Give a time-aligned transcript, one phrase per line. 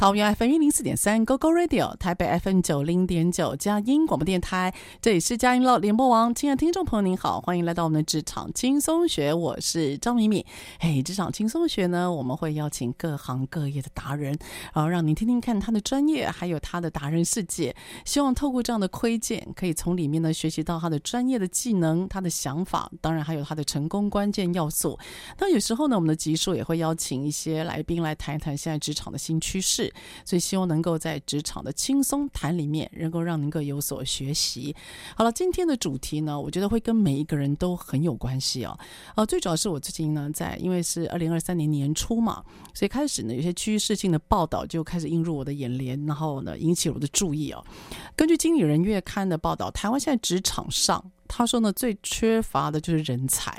[0.00, 6.34] 桃园 FM 一零四点三 GoGo Radio，台北 FM 九零点九佳音广播电台，这里是佳音乐联播网。
[6.34, 10.42] 亲爱的听众朋友，您好，欢迎来到我们的职场轻松学，我是张敏敏。
[10.78, 14.34] 嘿，职场轻松学呢，我们会邀请各行各业的达人，
[14.72, 17.76] 然后让您听听看他的专业，还有他的达人世界。
[18.06, 24.98] 希望透过这样的窥见，可以从里面呢学习到他的专业的技能、他的想法，当然还有他的成功关键要素。
[25.38, 29.89] 那有时候呢，我们的集数也会邀请一些来宾来谈一谈现在职场的新趋势。
[30.24, 34.74] 所以希望能够在职场的轻松谈里面，能够让您够有所学习。
[35.16, 38.78] 好了，今天的主题呢，我觉得会跟每一个人都很有关系哦。
[39.16, 42.42] 呃，最主要是我最近呢，在因为是二零二三年年初嘛，
[42.74, 47.64] 所以开始呢，有些趋势性的报道就开始映入我的眼帘，然后呢，引起我的注意哦。
[48.16, 53.52] 根据《经理人月刊》的报道，台湾现在职场上，他说呢，最缺乏的就是人才，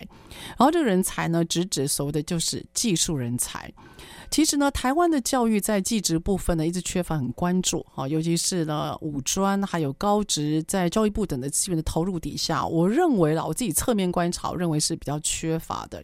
[0.57, 3.71] 然后这个人才呢，直指所谓的就是技术人才。
[4.31, 16.01] 其实呢，台湾的教育在技职部分呢，一直缺乏很关注哈，尤其是呢五专还有高职，在教育部等的资源的投入底下，我认为啦，我自己侧面观察，认为是比较缺乏的。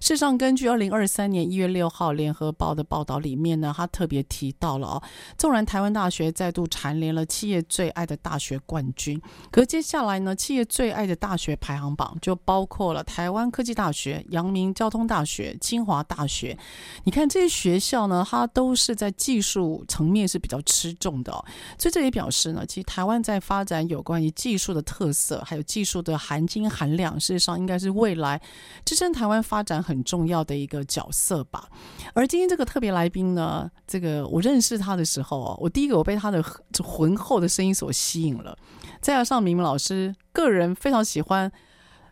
[0.00, 5.02] 事实上，根据二零二三年一月六号联合报的报道里面呢，他特别提到了哦，
[5.36, 9.20] 纵然台湾大学再度蝉联了企业最爱的大学冠军，
[9.50, 16.56] 可接下来呢，企业最爱的大学排行榜就包括了台湾科技大学、阳明交通大学、清华大学，
[17.02, 17.63] 你看这些。
[17.64, 21.42] 学校呢，它都是在技术层面是比较吃重的哦，
[21.78, 28.38] 所以这也表示呢，其实台湾在发展有关于技术的特色，还有技术的含金含量，事实上应该是未来
[28.84, 31.66] 支撑台湾发展很重要的一个角色吧。
[32.12, 36.44] 而今天这个特别来宾呢，这个我认识他的时候哦，我第一个我被他的
[36.84, 38.54] 浑厚的声音所吸引了，
[39.00, 41.50] 再加上明明老师个人非常喜欢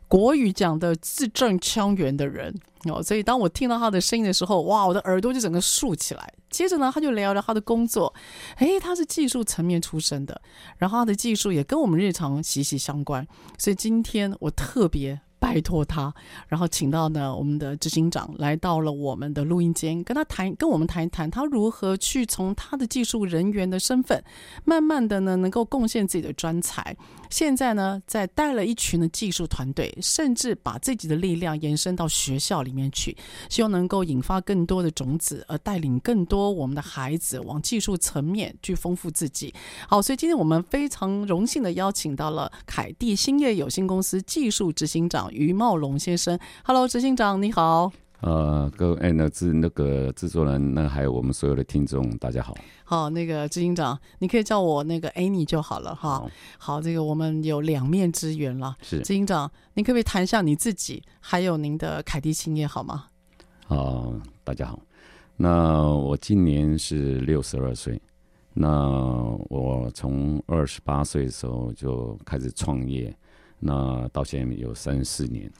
[0.08, 2.58] 国语讲的字正腔圆的人。
[2.90, 6.34] 哦，所以当我听到他的声音的时候，哇，我的耳朵就整个竖起来。
[6.50, 8.12] 接着呢，他就聊聊他的工作，
[8.56, 10.40] 诶，他是技术层面出身的，
[10.78, 13.26] 然后他的技术也跟我们日常息息相关。
[13.58, 15.20] 所以今天我特别。
[15.42, 16.14] 拜托他，
[16.46, 24.22] 然后请到呢我们的执行长来到了我们的录音间，跟他谈，跟我们谈一谈他如何去从他的技术人员的身份，
[24.64, 26.96] 慢慢的呢能够贡献自己的专才。
[27.32, 33.16] 现在呢在带了一群的技术团队，甚至把自己的力量延伸到学校里面去，
[33.48, 39.54] 希望能够引发更多的种子，而带领更多我们的孩子往技术层面去丰富自己。
[39.88, 45.32] 好，所以今天我们非常荣幸的邀请到了凯蒂兴业有限公司技术执行长。
[45.32, 48.01] 于茂龙先生，Hello，执行长你好。
[48.22, 52.56] 呃，各位哎，那制那个制作人，那还有我们所有的听众，大家好。
[52.84, 56.20] 好，那个执行长，你可以叫我那个 Annie 就好了哈。
[56.20, 58.76] 好，好，这个我们有两面之缘了。
[58.80, 63.06] 是，执行长，您可不可以谈一下你自己，还有您的凯蒂兴业好吗？
[63.66, 64.78] 好、呃，大家好。
[65.36, 68.00] 那我今年是六十二岁。
[68.54, 68.88] 那
[69.48, 73.12] 我从二十八岁的时候就开始创业。
[73.58, 75.50] 那到现在有三四年，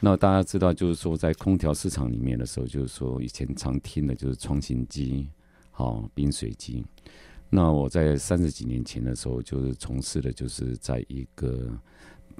[0.00, 5.28] 那大家知道，就是说在空调市场里面的时候，就是说以前常听的就是创新机，
[5.70, 6.84] 好冰水机。
[7.50, 11.68] 那我在三十几年前的时候，就是从事的就是在一个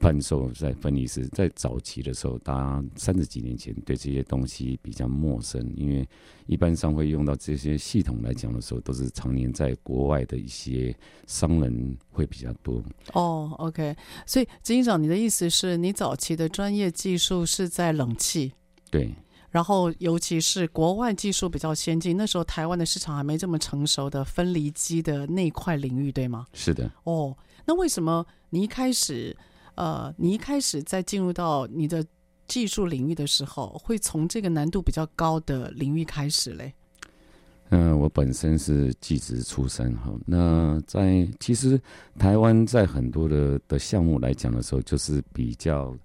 [0.01, 6.09] 贩售在分离式，在早期的时候，大家三十几年前对这些东西比较陌生，因为
[6.47, 10.95] 一般上会用到这些系统来讲的时候，都是常年在国外的一些
[11.27, 12.83] 商人会比较多。
[13.13, 13.97] 哦，OK，
[14.27, 18.53] 所以执行长，你的意思是你早期的专业技术是在冷气？
[18.91, 19.15] 对。
[19.51, 26.47] 然后，尤其是国外技术比较先进，那时候台湾的市场还没这么成熟的分离机的那块领域，对吗？
[26.53, 26.89] 是的。
[27.05, 27.35] 哦，
[27.65, 29.35] 那为什么你一开始，
[29.79, 32.05] 呃，你一开始在进入到你的
[32.49, 36.75] 技术领域的时候，会从这个难度比较高的领域开始嘞？
[37.71, 40.13] 嗯、我本身是技职出身哈。
[40.27, 41.81] 那在其实
[42.19, 45.97] 台湾在很多的的项目来讲的时候，就是比较。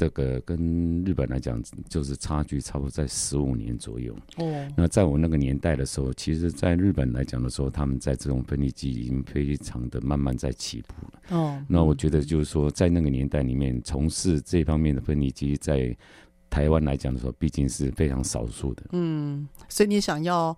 [0.00, 4.16] 这个跟日本来讲，就是差距差不多在十五年左右。
[4.38, 11.38] 哦，那在我那个年代的时候，其实在日本来讲的时候，他们在这种分离机已经非常的慢慢在起步了。
[11.38, 15.94] 哦，那我觉得就是说，在那个年代里面，从事这方面的分离机，在
[16.48, 18.82] 台湾来讲的时候，毕竟是非常少数的。
[18.92, 20.56] 嗯，所以你想要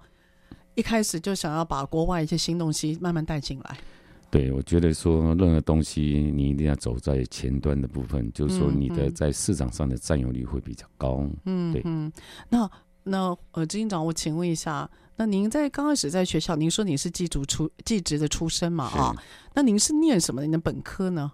[0.76, 3.76] 一开始就想要把国外一些新东西慢慢带进来。
[4.32, 11.28] 对，我觉得说任何东西你一定要走在前端的部分，就是说你的在市场上的占有率会比较高。
[11.44, 11.82] 嗯，对。
[11.84, 12.10] 嗯，
[12.48, 12.70] 那
[13.02, 18.86] 那呃，执行长，我请问一下，那您在刚开始在学校，您说你是技职出技职的出身嘛？
[18.86, 19.14] 啊，
[19.52, 20.40] 那您是念什么？
[20.40, 21.30] 您的本科呢？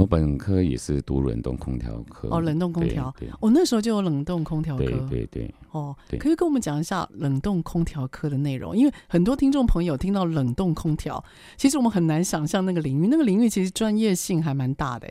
[0.00, 2.28] 我本科也是读冷冻空调科。
[2.30, 11.22] 哦，冷冻空调，我、哦、那时候就有冷冻空调科，对对对，哦，可以跟我们讲一下冷冻空调科的内容，因为很多听众朋友听到冷冻空调，
[11.58, 15.06] 其实我们很难想象那个领域，那个领域其实专业性还蛮大的。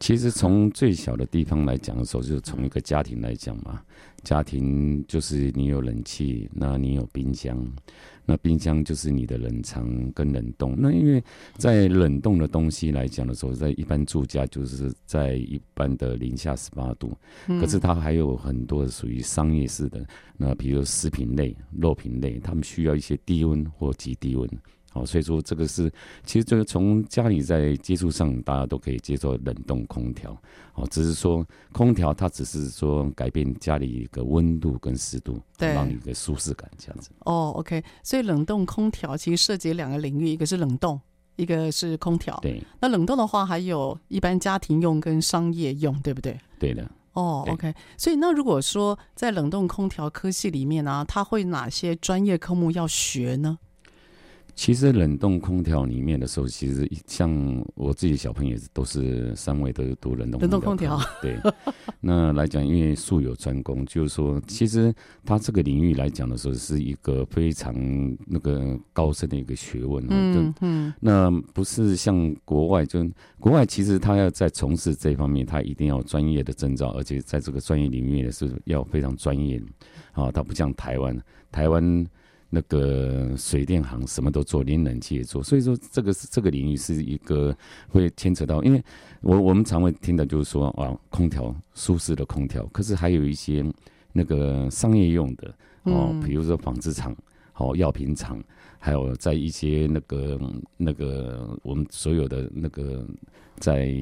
[0.00, 3.80] 其实从最小的地方来讲的时候，就是从一个家庭来讲嘛，
[4.24, 7.56] 家庭就是你有冷气，那你有冰箱。
[8.28, 10.74] 那冰箱就是你的冷藏跟冷冻。
[10.76, 11.24] 那因为
[11.56, 17.16] 在冷冻的东西来讲的时候，在一般住家就是在一般的零下十八度，
[17.46, 24.46] 可是它还有很多属于商业式的，那比如食品类、肉品类，他们需要一些低温或极低温。
[24.98, 25.88] 好，所以说这个是，
[26.24, 30.36] 其实这个从家里在接触上，大家都可以接受冷冻空调。
[30.74, 37.10] 哦，只是说空调它只是说改变家里一个温度跟湿度，对，让你一个舒适感这样子。
[37.20, 41.00] 哦，OK，所以冷冻空调其实涉及两个领域，一个是冷冻，
[41.36, 42.36] 一个是空调。
[42.42, 46.36] 对，那冷冻的话，还有一般家庭用跟商业用，对不对？
[46.58, 46.84] 对的。
[47.12, 53.58] 哦，OK，所以那如果说在冷冻空调科系里面呢、啊，它会哪些专业科目要学呢？
[54.58, 60.98] 其实冷冻空调里面的时候，其实像我自己小朋友都是三位都是读冷冻冷冻空调。
[61.22, 61.38] 对，
[62.00, 64.92] 那来讲，因为术有专攻，就是说，其实
[65.24, 67.72] 它这个领域来讲的时候，是一个非常
[68.26, 70.04] 那个高深的一个学问。
[70.10, 70.92] 嗯嗯。
[70.98, 73.08] 那不是像国外，就
[73.38, 79.62] 国外其实他要在从事这方面，他一定要专业的证照，而且在这个专业领域也是要非常专业。
[80.14, 81.16] 啊，他不像台湾，
[81.52, 82.04] 台湾。
[82.50, 87.56] 那个水电行什么都做，连冷气也做，所以说这个是这个领域是一个
[87.88, 88.82] 会牵扯到，因为
[89.20, 93.64] 我我们常会听到就是说啊，空调舒适的空调，可是还有一些
[94.12, 97.14] 那个商业用的哦，比如说纺织厂、
[97.56, 98.42] 哦药品厂，
[98.78, 100.40] 还有在一些那个
[100.76, 103.06] 那个我们所有的那个
[103.56, 103.94] 在。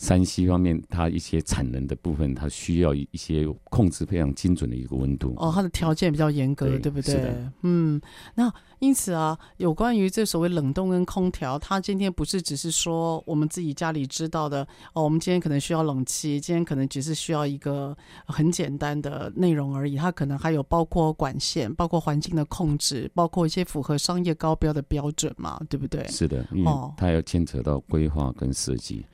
[0.00, 5.34] 山西方面，它一些产能的部分，它需要一些控制非常精准的一个温度。
[5.36, 7.14] 哦，它的条件比较严格，对，对不对？
[7.14, 7.52] 是的。
[7.64, 8.00] 嗯，
[8.34, 17.94] 那因此啊，有关于这所谓冷冻跟空调，它今天不是只是说我们自己家里知道的哦，我们今天可能需要冷气，今天可能只是需要一个
[18.24, 19.96] 很简单的内容而已。
[19.96, 26.08] 它可能还有包括管线，包括环境的控制，包括一些符合商业高标的标准嘛，对不对？
[26.08, 29.04] 是的，因为它要牵扯到规划跟设计。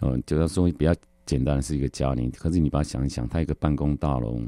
[0.00, 0.94] 嗯，就要说比较
[1.26, 4.40] 简单的是一个家庭，可是你把它想一想，它一个办公大楼，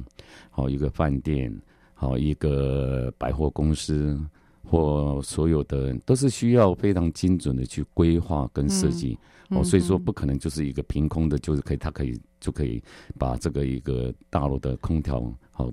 [0.51, 1.55] 好一个饭店，
[1.95, 4.19] 好一个百货公司，
[4.65, 9.15] 或所有的都是需要非常精准的去规划跟设计，
[9.49, 12.83] 哦、嗯，所以说不可能就是一个凭空的，就是可以，它可以就可以
[13.19, 15.21] 把这个一个大楼的空调。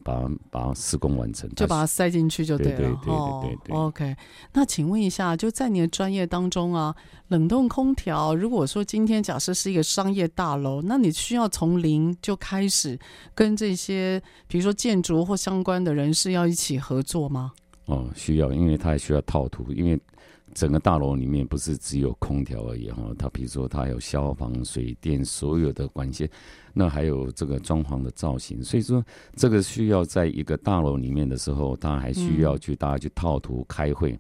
[0.03, 2.77] 把它把它施工完成，就把它塞进去就对了。
[2.77, 2.96] 对对
[3.41, 3.75] 对对。
[3.75, 4.15] OK，
[4.53, 6.96] 那请问一下，就在你的专业当中啊，
[7.27, 12.98] 冷冻空调，如果说今天假设是一个商业大楼，那你需要从零就开始
[13.36, 17.51] 跟这些，比如说建筑或相关的人士要一起合作吗？
[17.86, 20.00] 哦，需要，因为它还需要套图，因为。
[20.54, 26.30] 整个大楼里面不是只有空调而已哈，它比如说它有消防、水电所有的管线，
[26.74, 29.04] 那还有这个装潢的造型，所以说
[29.36, 34.18] 这个需要在一个大楼里面的时候，它还需要去大家去套图开会，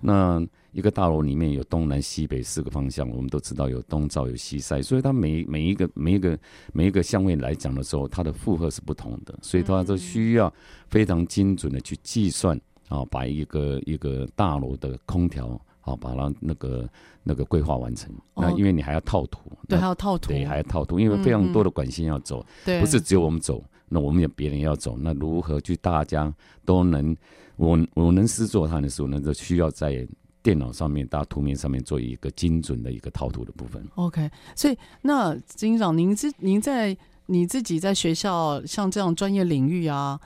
[0.00, 6.38] 那一个大楼里面有东南西北四个方向，我们都知道有东照有西晒，所以它每每一个每一个
[6.72, 10.52] 每一个相位来讲的时候，它的负荷是不同的，所以它都需要
[10.88, 12.58] 非常精准的去计算
[12.92, 16.88] 啊，把一个一个大楼的空调好，把它那个
[17.22, 18.12] 那个规划完成。
[18.36, 26.32] 那因为你还要套图，对，还要套图，对，还要套图，因为非常多的管线要走，对，不是只有我们走，那我们也别人要走，那如何去大家
[26.64, 27.16] 都能
[27.56, 30.06] 我我能施做它的时候，那就需要在。
[30.44, 33.80] 电脑上面，大图面上面做一个精准的一个套图的部分。
[33.94, 36.96] OK，所以那执行长，您自您在
[37.26, 40.18] 你自己在学校像这样专业领域啊，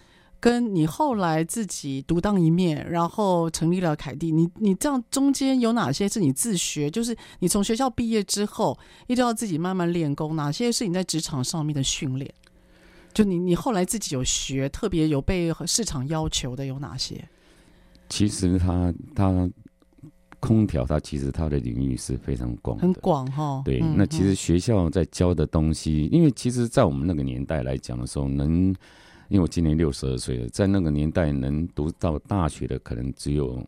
[0.47, 6.89] 跟你后来自己独当一面，然后成立了凯蒂，你你这样中间有哪些是你自学？
[6.89, 12.33] 就是你从学校毕业之后，一直要自己慢慢练功，哪些是你在职场上面的训练？
[13.13, 17.29] 就你你后来自己有学，特别有被市场要求的有哪些？
[18.09, 19.51] 其实他他。
[20.39, 23.63] 空调它其实它的领域是非常广，很广哈。
[23.65, 28.73] 对，嗯、那其实学校在教的东西，因为其实，在我们那个年代来讲的时候，能，
[29.29, 33.65] 因为我今年六十二岁了，在那个年代能读到大学的，可能只有。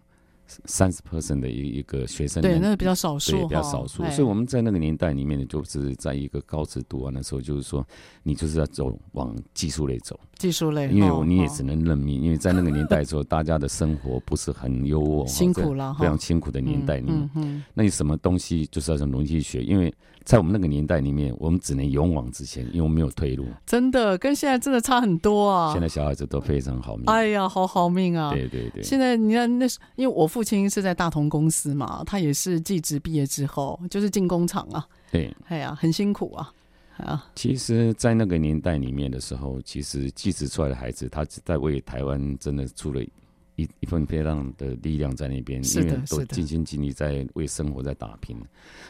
[0.64, 4.02] 三十 percent 的一一个学生，对，那个比较少数，对，比较少数。
[4.04, 7.86] 所以我们在那个年代里面呢，就是在一个高职读完的时候，就是说，
[8.22, 19.92] 你就是要走往技术类走，技术类，因为你也只能认命，因为在那个年代的时候，大家的生活不是很优渥，辛苦了，非常辛苦的年代里面，嗯嗯，那你什么东西就是要从农技学，因为。
[20.28, 23.46] 在我们那个年代里面，我们只能勇往直前，因为我们没有退路。
[23.64, 25.72] 真的，跟现在真的差很多啊！
[25.72, 27.06] 现在小孩子都非常好命。
[27.06, 28.30] 哎呀，好好命啊！
[28.30, 28.82] 对对对。
[28.82, 34.86] 现在你看，那是因为我父亲是在大同公司嘛，他也是技职毕业之后就是进工厂啊。
[35.10, 35.34] 对。
[35.46, 36.52] 哎呀，很辛苦啊！
[36.98, 37.26] 啊。
[37.34, 43.02] 其实，在那个年代里面的时候，其实技职出来的孩子，他在为台湾真的出了
[43.56, 48.36] 一一份非常的力量在那边，因为都尽心尽力在为生活在打拼，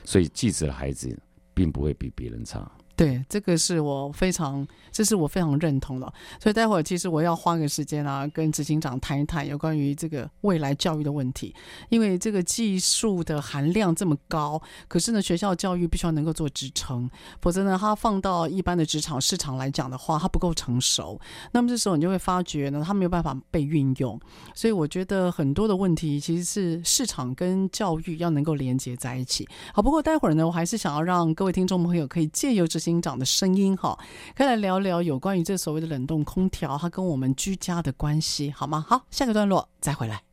[0.05, 1.17] 所以技职的孩子。
[1.59, 2.71] 并不会比别人差。
[2.99, 6.13] 对，这个是我非常，这是我非常认同的。
[6.43, 11.55] 所以待会儿其实我要花个时间啊，跟执行长谈一谈有关于这个未来教育的问题。
[11.91, 17.09] 因为这个技术的含量这么高，可是呢，学校教育必须要能够做支撑，
[17.41, 21.21] 否则呢，它放到一般的职场市场来讲的话，它不够成熟。
[21.53, 24.19] 那么这时候你就会发觉呢，它没有办法被运用。
[24.57, 29.49] 所以我觉得很多的问题其实是市场跟教育要能够连接在一起。
[29.73, 32.88] 好，不过待会儿呢，我还是想要让各位听众朋友可以借由这些。
[32.89, 33.99] 厅长的声音哈，
[34.35, 38.85] 可以来聊聊有关于这所谓的冷冻空调，它跟我们居家的关系，好吗？
[38.89, 40.28] 好，下个段落再回来。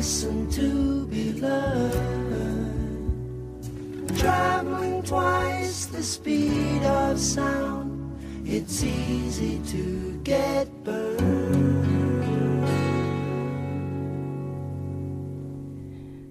[0.00, 1.92] listen to be learned.
[4.16, 8.16] Traveling twice the speed of sound
[8.46, 11.20] it's easy to get burn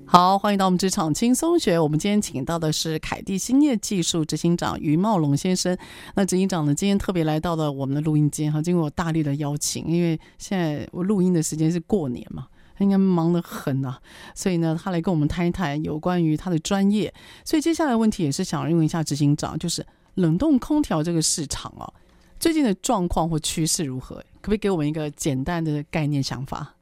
[0.07, 5.77] 好，欢迎到我们职场轻松学，我们今天请到的是凯蒂兴业技术执行长于茂龙先生，
[6.15, 12.47] 那执行长呢，今天特别来到了我们的录音间哈，经过我大力的邀请，因为现在我录音的时间是过年嘛。
[12.79, 13.99] 他应该忙得很啊，
[14.33, 17.13] 所以呢，他来跟我们谈一谈有关于他的专业。
[17.43, 21.91] 所以接下来的问题也是想问一下执行长，就是冷冻空调这个市场啊，
[22.39, 24.15] 最近的状况或趋势如何？
[24.39, 26.73] 可不可以给我们一个简单的概念想法？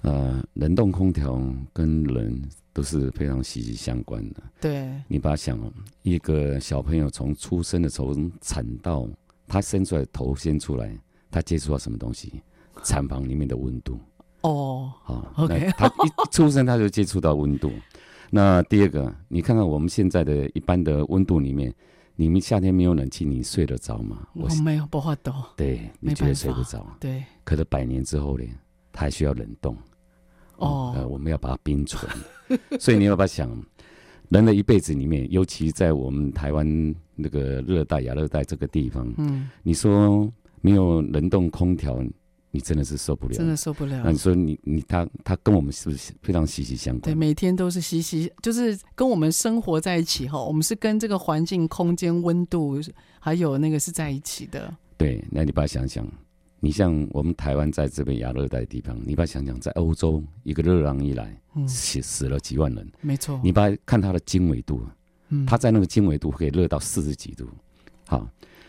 [0.00, 1.38] 呃，冷冻空调
[1.74, 2.42] 跟人
[2.72, 4.42] 都是非常息息相关的。
[4.58, 5.60] 对，你把它想，
[6.00, 9.06] 一个小朋友从出生的时候产到
[9.46, 10.98] 他伸出来头先出来，
[11.30, 12.40] 他接触到什么东西？
[12.82, 13.98] 产房里面的温度。
[14.44, 17.72] 哦，好，OK，他一出生他就接触到温度。
[18.30, 21.72] 那第二个，你看看我们现在的一般的温度里面，
[22.14, 24.28] 你们夏天没有冷气，你睡得着吗？
[24.34, 25.34] 我没有，不会懂。
[25.56, 26.86] 对，你觉得睡不着。
[27.00, 28.44] 对，可是百年之后呢，
[28.92, 29.74] 它还需要冷冻。
[30.58, 32.10] 哦、呃，我们要把它冰存，
[32.78, 33.50] 所以你要把它想，
[34.28, 41.98] 人的一辈子里面，尤其在我们台湾那个热带、亚热带这个地方，嗯，你说没有冷冻空调，
[42.54, 44.00] 你真的是受不了，真的受不了。
[44.04, 47.12] 那你说你你他他跟我们是不是非常息息相关？
[47.12, 50.40] 对，每天都是息息，就是跟我们生活在一起哈。
[50.40, 52.80] 我们是跟这个环境、空间、温度
[53.18, 54.72] 还有那个是在一起的。
[54.96, 56.06] 对，那你把它想想。
[56.60, 63.38] 你像我们台湾在这边亚热带的地方，你把它想想，在欧洲一个热浪一来，死、嗯、死了几万人，没错。
[63.42, 64.80] 你把它看它的经纬度，
[65.30, 67.46] 嗯，它在那个经纬度可以热到四十几度。
[68.06, 68.26] 好，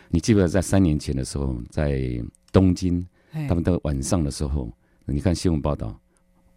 [0.10, 2.02] 你记不记得在三年前的时候，在
[2.52, 3.06] 东京，
[3.48, 4.70] 他们到晚上的时候，
[5.06, 6.00] 你看新闻报道，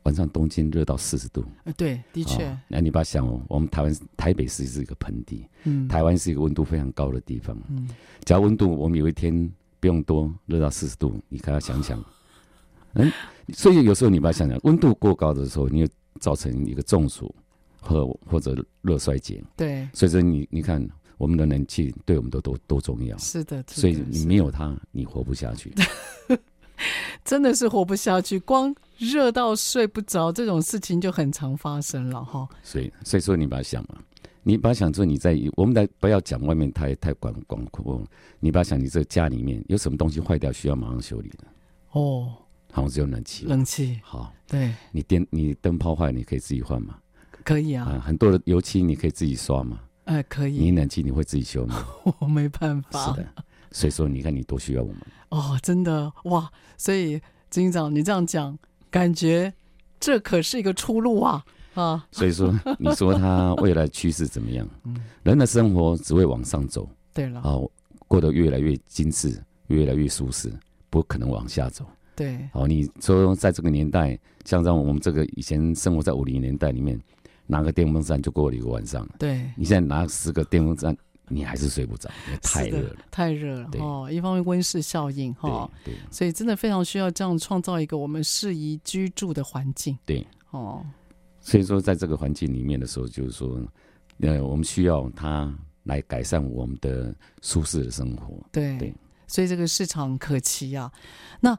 [0.05, 1.45] 晚上东京热到四十度。
[1.77, 2.57] 对，的确。
[2.69, 7.89] 那你把它想哦，我们台湾台北市是一个盆地，嗯，台湾是一个温度非常高的地方，嗯，
[8.25, 9.51] 只要温度，我们有一天。
[9.81, 12.05] 不用多，热到四十度，你可要想想，
[12.95, 13.09] 嗯，
[13.55, 17.33] 所以有时候你把它想想，温度过高的时候，你会造成一个中暑
[17.81, 19.41] 或或者热衰竭。
[19.57, 20.85] 对，所以说你你看，
[21.17, 23.17] 我们的冷气对我们都多多重要。
[23.19, 25.73] 是的，所以你没有它，你活不下去。
[27.25, 32.49] 真的是活不下去，光热到睡不着这种事情就很常发生了哈。
[32.63, 33.97] 所以所以说你把它想嘛。
[34.45, 38.03] 你把它想说你在我们来不要讲外面太太广广阔，
[38.41, 41.45] 你把它想你这家里面有什么东西坏掉需要马上修理的
[41.91, 42.33] 哦，
[42.73, 46.99] 好像只有冷气，冷气好，对，你电你灯泡坏你可以自己换吗？
[47.45, 49.81] 可以啊，啊，很多的油漆你可以自己刷吗？
[50.05, 50.57] 哎、呃，可以。
[50.57, 51.85] 你冷气你会自己修吗？
[52.19, 53.13] 我没办法。
[53.13, 53.29] 是的，
[53.71, 57.19] 所以说你看你多需要我们哦，真的哇，所以
[57.51, 58.59] 执行长你这样讲，
[58.91, 59.53] 感觉
[60.01, 61.45] 这可是一个出路啊。
[61.75, 64.69] 啊，所以说，你说他未来趋势怎么样？
[64.83, 66.89] 嗯，人的生活只会往上走。
[67.15, 67.71] 对了，哦，
[68.09, 70.53] 过得越来越精致，越来越舒适，
[70.91, 71.87] 不可能往下走。
[72.17, 77.01] 对，好，你说在这个年代，像在我们这个以前生活在五零年代里面，
[77.47, 79.09] 拿个电风扇就过了一个晚上。
[79.17, 80.97] 对，你现在拿十个电风扇，
[81.29, 83.71] 你还是睡不着，因为太热了，太热了。
[83.79, 89.99] 哦，一方面温室效应哈，对，所以真的非常需要这样创造一个我们适宜居住的环境。
[90.05, 90.85] 对，哦。
[91.41, 93.59] 所以说，在这个环境里面的时候，就是说，
[94.21, 95.51] 呃，我们需要它
[95.85, 98.39] 来改善我们的舒适的生活。
[98.53, 98.95] 对，对，
[99.27, 100.93] 所以这个市场可期啊。
[101.41, 101.59] 那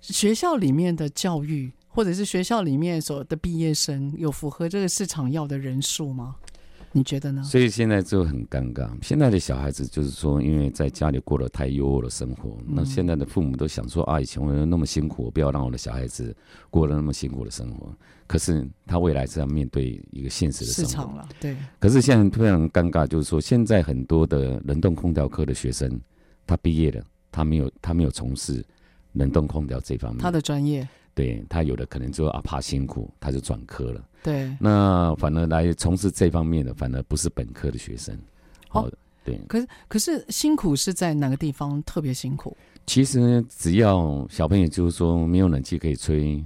[0.00, 6.34] 学校里面的教育，或者是学校里面所的毕业生，有符合这个市场要的人数吗？
[6.98, 7.42] 你觉得呢？
[7.44, 8.90] 所以现在就很尴尬。
[9.00, 16.36] 现在的小孩子就是说，因为在家里过得太优渥的生活，嗯、那现在的父母都想说啊，以前我那么辛苦，我不要让我的小孩子
[16.70, 17.94] 过得那么辛苦的生活。
[18.26, 20.90] 可是他未来是要面对一个现实的生活。
[20.90, 21.56] 市场了，对。
[21.78, 26.00] 可是现在非常尴尬，就是说，现在很多的冷冻空调科的学生，
[26.46, 28.64] 他毕业了，他没有他没有从事
[29.12, 30.86] 冷冻空调这方面，他的专业。
[31.14, 34.04] 对，他有的可能就啊怕辛苦，他就转科了。
[34.22, 38.16] 对，那反而来从事这方面的，反而不是本科的学生。
[38.68, 38.92] 好、哦，
[39.24, 39.38] 对。
[39.48, 42.56] 可是可是辛苦是在哪个地方特别辛苦？
[42.86, 46.44] 其实只要小朋友就是说没有冷气可以吹，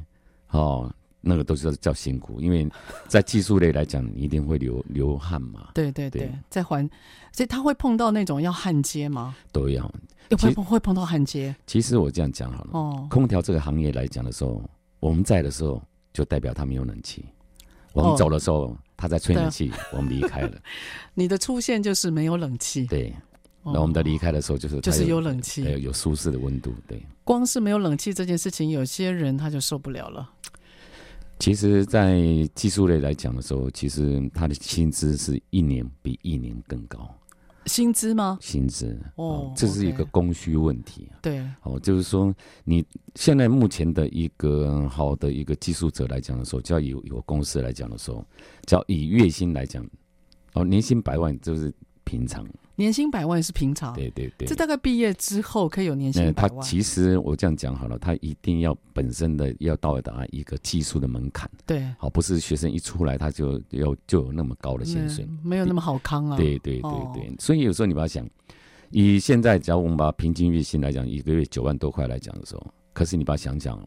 [0.51, 2.69] 哦，那个都是叫辛苦，因为
[3.09, 5.71] 在技术类来讲，你一定会流 流汗嘛。
[5.75, 6.89] 对对对，对在环，
[7.33, 9.35] 所以他会碰到那种要焊接吗？
[9.53, 9.91] 都要。
[10.41, 11.55] 会不会碰到焊接？
[11.67, 14.63] 其实我这样讲好了，哦，空调这个行业来讲的时候，
[14.99, 17.21] 我们在的时候就代表他没有冷气；
[17.93, 20.53] 我们走的时候，他在吹冷气，我们离开了。
[21.15, 23.13] 你的出现就是没有冷气，对。
[23.65, 27.01] 那我们的离开的时候就是就是有冷气，有有舒适的温度，对。
[27.23, 30.29] 光是没有冷气这件事情，有些人他就受不了了。
[31.39, 32.21] 其实，在
[32.55, 37.09] 技术类来讲的时候，其实他的薪资是一年比一年更高。
[37.67, 38.39] 薪资吗？
[38.41, 41.09] 薪资哦，这是一个供需问题。
[41.21, 48.25] 对，哦，就是说你现在目前的一个好的一个技术者来讲的时候，就要有有公司来讲的时候，
[48.67, 49.87] 叫以月薪来讲，
[50.55, 51.73] 哦，年薪百万就是
[52.05, 52.47] 平常。
[52.75, 56.57] 年薪百万是平常，对对对，这大概毕业之后可以有年薪百万。
[56.57, 66.37] 他其实我这样讲好了，他一定要本身的要到达一个技术的门槛，对，好，不是学生一出来他就要就有那么高的薪水，没有那么好康啊。
[66.37, 68.27] 对对对对，哦、所以有时候你把它想，
[68.91, 73.79] 以现在假如我们把平均月薪来讲，一个月九万多块来讲的时候，可是你把它想想，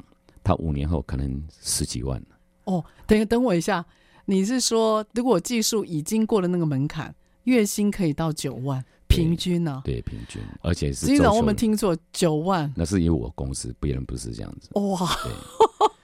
[0.43, 2.21] 他五年后可能十几万。
[2.65, 3.83] 哦，等等我一下，
[4.25, 7.13] 你是说如果技术已经过了那个门槛？
[7.45, 9.81] 月薪可以到九万，平均呢、啊？
[9.83, 11.07] 对，平均，而且是。
[11.07, 14.69] 经常我们听错九万，那是因为我公司，别人不是这样子。
[14.73, 15.31] 哇，对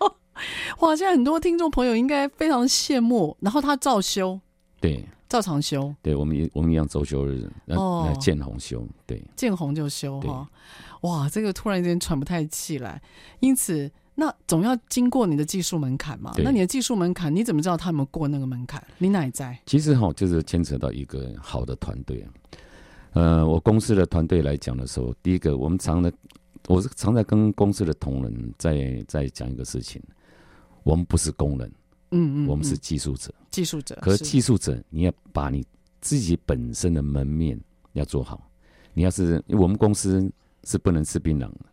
[0.79, 0.95] 哇！
[0.95, 4.39] 现在很多听众朋友应该非常羡慕，然后他照休，
[4.79, 5.93] 对，照常休。
[6.01, 10.49] 对我们一我们一样周休日，哦，那见红休，对，见红就休哈。
[11.01, 13.01] 哇，这个突然间喘不太气来，
[13.39, 13.91] 因此。
[14.13, 16.33] 那总要经过你的技术门槛嘛？
[16.37, 18.83] 那你的技术门槛，你怎么知道他有没有过那个门槛？
[18.97, 19.57] 你哪在？
[19.65, 22.25] 其实哈，就是牵扯到一个好的团队。
[23.13, 26.11] 呃，我公司的团队来讲的时候，第一个，我们常的，
[26.67, 30.01] 我是常在跟公司的同仁在在讲一个事情，
[30.83, 31.67] 我们不是工人，
[32.11, 33.97] 嗯，嗯嗯，我们是技术者，技术者。
[34.01, 35.65] 可是技术者，你要把你
[35.99, 37.59] 自己本身的门面
[37.93, 38.49] 要做好。
[38.93, 40.31] 你要是，我们公司
[40.65, 41.65] 是不能吃槟榔的。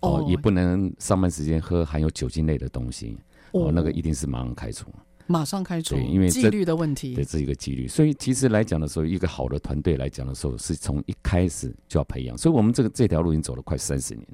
[0.00, 3.18] 哦，也不能上班时间喝含有酒精类的东西，
[3.52, 4.86] 哦，那个一定是马上开除，
[5.26, 7.88] 马上开除，对，因为纪律的问题，对，这是一个纪律。
[7.88, 12.38] 所以其实来讲的时候，一个好的团队来讲的时候，是从一开始就要培养。
[12.38, 14.26] 所以我们这个这条路已经走了快三十年，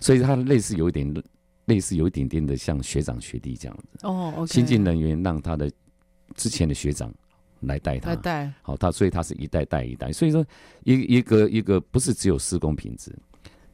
[0.00, 1.22] 所以它类似有一点，
[1.66, 4.06] 类似有一点点的像学长学弟这样子。
[4.06, 5.70] 哦，okay，新进人员让他的
[6.34, 7.12] 之前的学长
[7.60, 10.10] 来带他，来带，好，他所以他是一代带一代。
[10.10, 10.44] 所以说，
[10.84, 13.14] 一一个一个不是只有施工品质。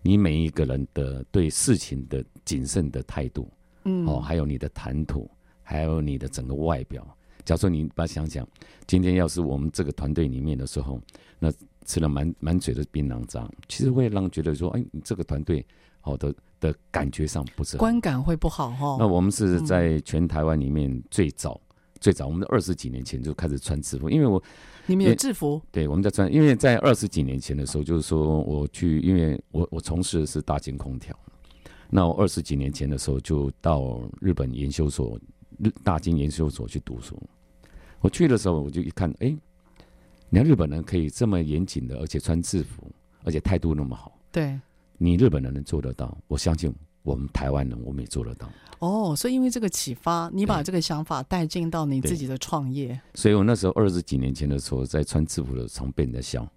[0.03, 3.51] 你每一个人的对事情的谨慎的态度，
[3.85, 5.31] 嗯，哦，还有你的谈吐，
[5.63, 7.07] 还有你的整个外表。
[7.45, 8.47] 假如说你把想想，
[8.87, 11.01] 今天要是我们这个团队里面的时候，
[11.39, 11.53] 那
[11.85, 15.65] 吃了满满嘴的槟榔渣，其实会让觉得说，哎，你这个团队
[16.01, 18.97] 好的的感觉上不是观感会不好哈、哦。
[18.99, 21.72] 那我们是在全台湾里面最早、嗯、
[22.03, 24.43] 最早，我们二十几年前就开始穿制服，因为我。
[24.85, 25.63] 你们有制服？
[25.71, 31.17] 对，我们在穿，因为在二十几年前的时候，就是说我去，因为我我从事的是大金空调，
[31.89, 35.17] 那我二十几年前的时候就到日本研究所，
[35.63, 37.17] 日大金研究所去读书。
[38.01, 39.39] 我去的时候，我就一看，哎、欸，
[40.29, 42.91] 你看日本人可以这么严谨的，而且穿制服，
[43.23, 44.19] 而且态度那么好。
[44.33, 44.59] 对，
[44.99, 46.75] 你日本人能做得到，我相信。
[47.03, 48.49] 我们台湾人，我们也做得到。
[48.79, 53.01] 哦，所以因为这个启发，你把这个想法带进到你自己的创业。
[53.15, 56.49] 所以我那时候二十几年前的时候，在穿制服的时候，常被人家笑。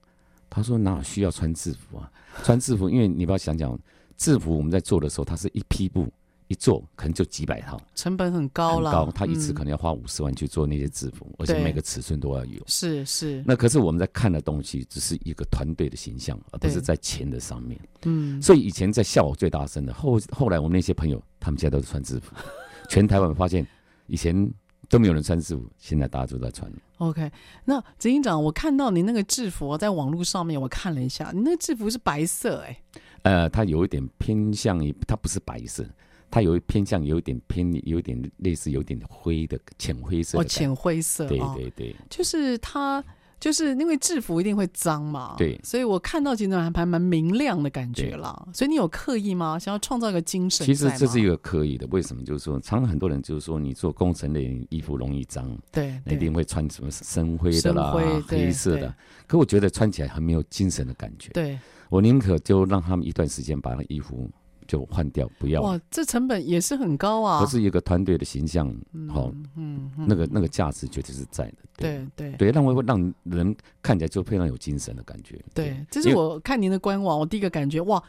[0.50, 2.10] 他说：“哪需要穿制服啊？
[2.44, 3.78] 穿制服，因为你不要想讲
[4.16, 6.08] 制服，我们在做的时候，它是一批布。”
[6.48, 8.92] 一做可能就几百套，成本很高了。
[8.92, 12.62] 高，他一次可能要花五十万去做那些制服，嗯，而且每个尺寸都要有。
[12.68, 13.44] 是是。
[13.46, 17.80] 那可是我们在看的东西，只是一个团队的形象，而不是在钱的上面。
[18.04, 18.42] 嗯。
[18.42, 22.36] 所以以前在笑我最大声的，后后来我们那些朋友，他们现在都是穿制服。
[22.90, 23.66] 全台湾发现，
[24.06, 24.36] 以前
[24.88, 26.72] 都没有人穿制服，现在大家都在穿。
[27.00, 27.32] OK，
[27.66, 32.82] 那执行长，我看到你那个制服在网络上面，我看了一下，你那个制服是白色，欸，哎。
[33.24, 35.84] 呃，它有一点偏向于，它不是白色。
[36.36, 40.38] 它有偏向，有点偏，有点类似，有点灰的浅灰色。
[40.38, 41.26] 哦，浅灰色。
[41.30, 43.02] 对对对，就是它，
[43.40, 45.36] 就是因为制服一定会脏嘛。
[45.38, 45.58] 对。
[45.64, 48.46] 所以我看到其实还还蛮明亮的感觉啦。
[48.54, 49.58] 所以你有刻意吗？
[49.58, 50.66] 想要创造一个精神？
[50.66, 51.88] 其实这是一个刻意的。
[51.90, 52.22] 为什么？
[52.26, 55.58] 就是说，常常很多人就是说，你做工程类衣服容易脏。
[55.72, 55.98] 对。
[56.06, 57.94] 一定会穿什么深灰的啦，
[58.28, 58.94] 黑色的。
[59.26, 61.30] 可我觉得穿起来很没有精神的感觉。
[61.30, 61.58] 对。
[61.90, 64.30] 我宁可就让他们一段时间把那衣服。
[64.68, 65.80] 就换掉，不要哇！
[65.90, 67.40] 这成本也是很高啊。
[67.44, 68.68] 可是一个团队的形象，
[69.10, 71.58] 好、嗯，嗯，那个那个价值绝对是在的。
[71.78, 75.40] 对对对，让我会让人看起来就非常有精神的感觉。
[75.54, 78.02] 对，这是我看您的官网，我第一个感觉哇，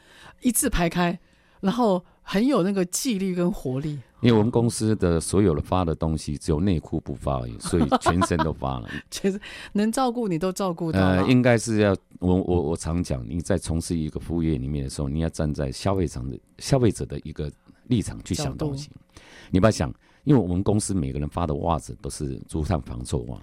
[0.43, 1.19] 一字排开，
[1.61, 3.99] 然后很有那个纪律跟活力。
[4.21, 8.89] 因为我们公司的所有的发的东西，只有内裤不发而已，所以全身都发了。
[9.11, 9.39] 其实
[9.73, 10.99] 能照顾你都照顾到。
[11.01, 17.53] 呃，应该是要我我我常讲，你在从事一个服务业里面的时候，你要站在消费者的消费者的一个
[17.89, 18.91] 立场去想东西。
[19.51, 19.93] 你不要想，
[20.25, 23.39] 因为我们公司每个人发的袜子都是竹炭防臭袜，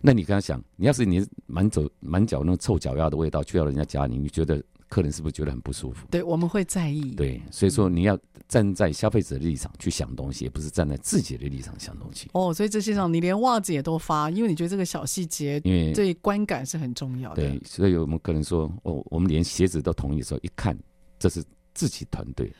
[0.00, 4.62] 那你跟他想，你要是你满走满脚那种臭脚丫的味道去到人家家里，你觉得
[4.96, 6.06] 客人是不是觉得很不舒服？
[6.10, 7.14] 对，我们会在意。
[7.16, 12.30] 对，所以说你要站在消费者的立场去想东西，也不是站在自己的立场想东西。
[12.32, 17.42] 哦，所以这些上你连袜子也都发，因为你觉得这个小细节，因为对观感是很重要的。
[17.42, 20.74] 对，所以我们客人说，哦，我们连鞋子都同意的时候，一看
[21.18, 22.50] 这是自己团队。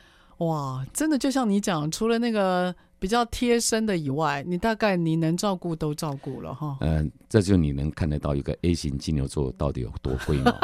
[0.41, 6.77] 哇，真的就像你讲，除了那个比较贴身的以外，你大概你能照顾都照顾了哈。
[6.83, 10.55] 嗯、呃，这就你能看得到一个 A 型金牛座到底有多龟毛。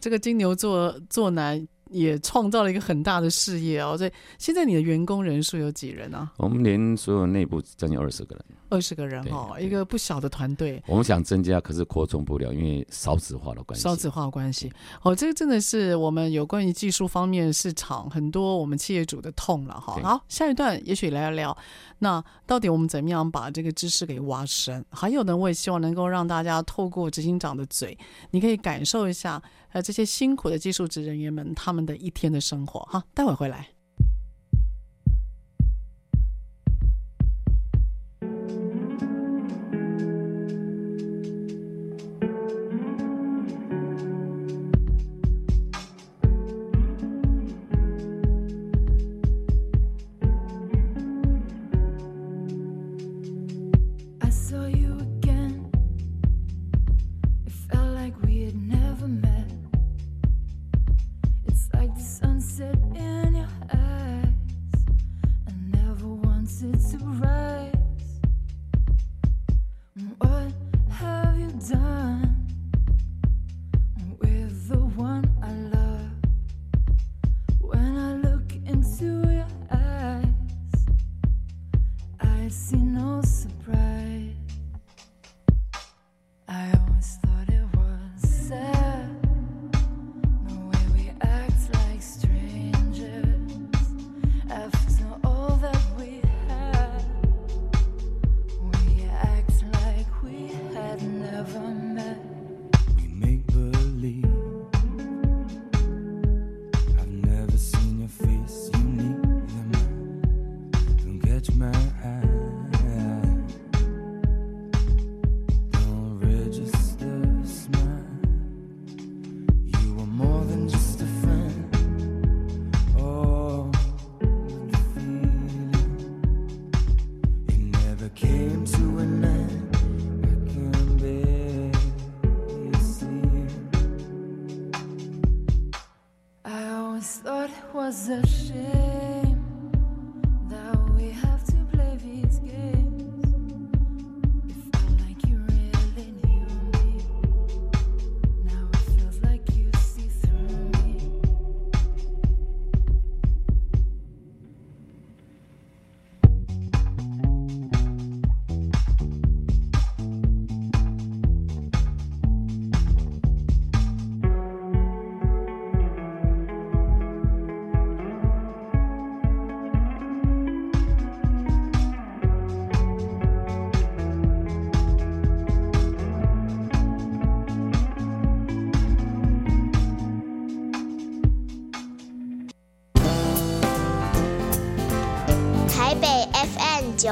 [0.00, 1.66] 这个金牛座座男。
[1.90, 6.30] 也创造了一个很大的事业哦，所以现在你的员工人数有几人啊？
[6.36, 10.82] 我们连所有内部将近二十个人，二十个人哦，一个不小的团队。
[10.86, 13.82] 我们想增加，可是扩充不了，因为少子化的关系。
[13.82, 14.72] 少子化的关系，
[15.02, 19.98] 哦，这个真的是我们有关于技术方面市场很多我们企业主的痛了哈。
[20.02, 21.56] 好，下一段也许聊一聊，
[21.98, 24.84] 那到底我们怎么样把这个知识给挖深？
[24.90, 27.98] 还有呢，我也希望能够让大家透过执行长的嘴，
[28.30, 29.42] 你可以感受一下。
[29.72, 33.68] 呃，这些辛苦的技术职人员们，他们的一天的生活，哈，待会回来。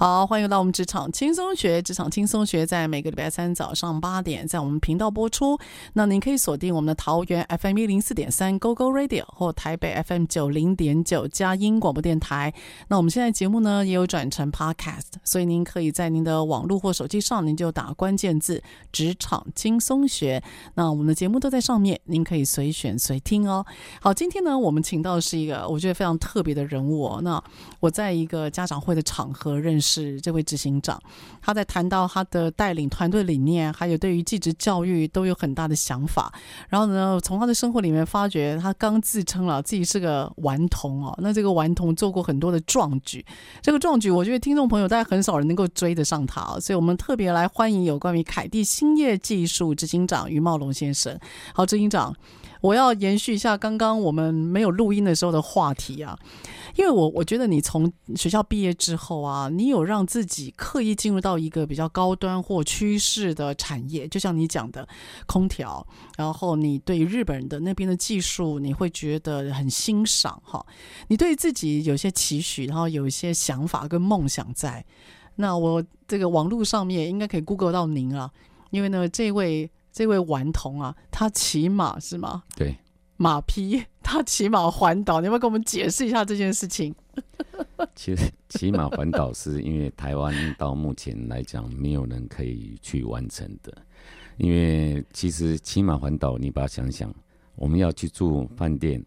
[0.00, 1.82] 好，欢迎来到我们职场轻松学。
[1.82, 5.58] 职场轻松学在每个礼拜三早上八点在我们频道播出。
[5.94, 12.54] 那您可以锁定我们的桃园 FM 一零四点三 Go Go Radio 或台北 FM 九零点九佳音广播电台。
[12.86, 20.40] 那我们现在节目呢也有转成 Podcast，所以您可以在您的网络或手机上，您就打关键字“职场轻松学”。
[20.74, 23.66] 那我们的节目都在上面，您可以随选随听哦。
[24.00, 27.20] 好，今天呢我们请到的是一个我觉得非常特别的人物哦。
[27.20, 27.42] 那
[27.80, 29.87] 我在一个家长会的场合认识。
[29.88, 31.00] 是这位执行长，
[31.40, 36.30] 他在谈到他的带领团队理念，还有对于继职教育都有很大的想法。
[36.68, 41.18] 然后呢，从他的生活里面发觉，他刚自称了自己是个顽童哦。
[41.22, 43.24] 那这个顽童做过很多的壮举，
[43.62, 46.58] 这个壮举，我觉得听众朋友大概很少人能够追得上他。
[46.60, 51.18] 所以我们特别来欢迎有关于凯蒂兴业技术执行长于茂龙先生。
[51.54, 52.14] 好，执行长。
[52.60, 56.18] 我要延续一下刚刚我们没有录音的时候的话题啊，
[56.76, 64.86] 因为我我觉得你从学校毕业之后啊，你有让自己刻意进入到一个比较高端或趋势的产业，就像你讲的
[65.26, 70.64] 空调，然后你对日本的那边的技术，你会觉得很欣赏哈，
[71.08, 74.84] 你对自己有些期许，然后有一些想法跟梦想在。
[75.36, 78.30] 那我这个网络上面应该可以 Google 到您啊，
[78.70, 79.70] 因为呢这位。
[79.92, 82.42] 这位顽童啊，他骑马是吗？
[82.56, 82.76] 对，
[83.16, 86.94] 马匹， 他骑马环岛，你要不要跟我们解释一下这件事情？
[87.94, 93.72] 其实骑马环岛是因为台湾到目前来讲没有人可以去完成的，
[94.36, 97.12] 因为其实骑马环岛，你把它想想，
[97.56, 99.04] 我们要去住饭店、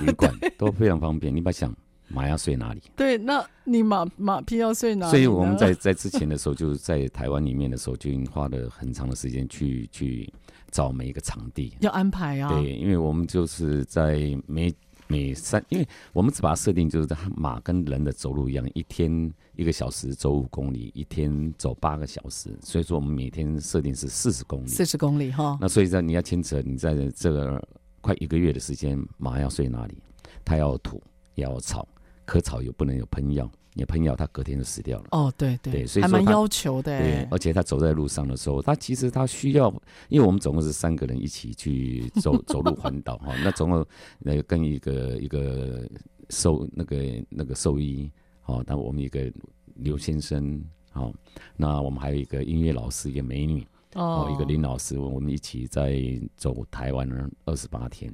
[0.00, 1.74] 旅馆 都非常方便，你把它想。
[2.08, 2.82] 马要睡哪里？
[2.94, 5.10] 对，那你马马匹要睡哪里？
[5.10, 10.32] 所以我们在在之前的时候，就是在台湾里面的时候，就已经花了很长的时间去去
[10.70, 12.48] 找每一个场地，要安排啊。
[12.52, 14.72] 对，因为我们就是在每
[15.06, 25.58] 每三，因为我们只把它设定就是马跟人的走路一样，一天一个小时走五公里，一天走八个小时，所以说我们每天设定是四十公里，四十公里哈。
[25.60, 27.62] 那所以在你要牵扯，你在这个
[28.00, 29.98] 快一个月的时间，马要睡哪里？
[30.44, 31.02] 它要有土，
[31.34, 31.86] 也要有草。
[32.24, 35.08] 棵草又不能有喷药，你喷药它隔天就死掉了。
[35.10, 36.98] 哦，对对，对，所以还蛮要求的。
[36.98, 39.68] 对，而且他走在路上的时候，他其实他需要，
[40.08, 43.84] 因为我们总共是三个人一起去走走路环岛哈，那总共
[44.18, 45.88] 那个跟一个一个
[46.30, 46.96] 兽那个
[47.28, 48.10] 那个兽医
[48.46, 49.32] 哦，那我们一个
[49.76, 51.12] 刘先生哦，
[51.56, 56.00] 那我们还有一个音乐老师，一个美女哦，一个林老师，我们一起在
[56.36, 57.08] 走台湾
[57.44, 58.12] 二十八天。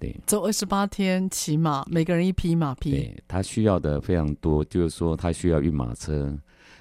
[0.00, 2.90] 对，走二十八天骑马，每个人一匹马匹。
[2.90, 6.34] 对，他需要的非常多，就是说他需要运马车，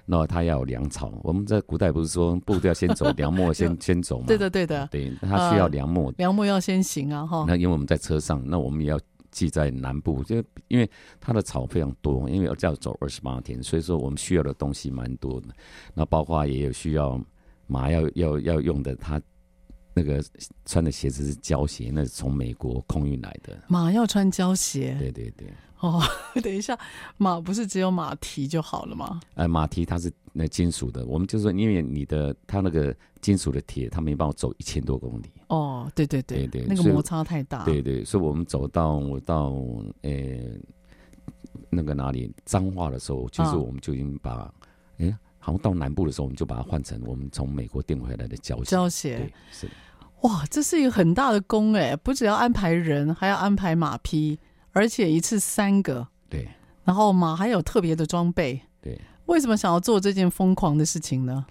[0.06, 1.12] 那他要有粮草。
[1.22, 4.26] 我们在古代不是说步调先走，粮末先 先走吗？
[4.26, 4.88] 对的，对的。
[4.90, 7.44] 对，他需要粮末，粮末要先行啊，哈。
[7.46, 8.98] 那因为我们在车上，那我们也要
[9.32, 15.48] 记在南部，就因为它的草非常多，因为要走二十八天，所以说我们需要的东西蛮多的。
[15.94, 17.22] 那包括也有需要
[17.68, 19.22] 马要要要用的，他。
[20.00, 20.24] 那个
[20.66, 23.58] 穿的鞋子是胶鞋，那是从美国空运来的。
[23.68, 24.96] 马要穿胶鞋？
[24.98, 25.48] 对对对。
[25.80, 26.02] 哦，
[26.44, 26.78] 等一下，
[27.18, 29.20] 马不是只有马蹄就好了吗？
[29.36, 35.32] 哎、呃，马蹄它是那金属的，我们就是说，因为你的它那个金属的铁，它没办法走一千多公里。
[35.48, 37.64] 哦，对对对对对，那个摩擦太大。
[37.66, 39.54] 对对，所以我们走到我到
[40.02, 40.12] 呃
[41.70, 44.54] 那个哪里脏化的时候，其实我们就已经把
[44.98, 48.64] 哎、啊，好像到南部的时候，我们就把它换成我们从美国订回来的胶鞋。
[48.66, 49.74] 胶鞋对是的。
[50.22, 54.38] 哇，这是一个很大的工哎，不只要安排人，还要安排马匹，
[54.72, 56.06] 而且一次三个。
[56.30, 56.48] 对，
[56.84, 58.62] 然后马还有特别的装备。
[58.82, 61.46] 对，为什么想要做这件疯狂的事情呢？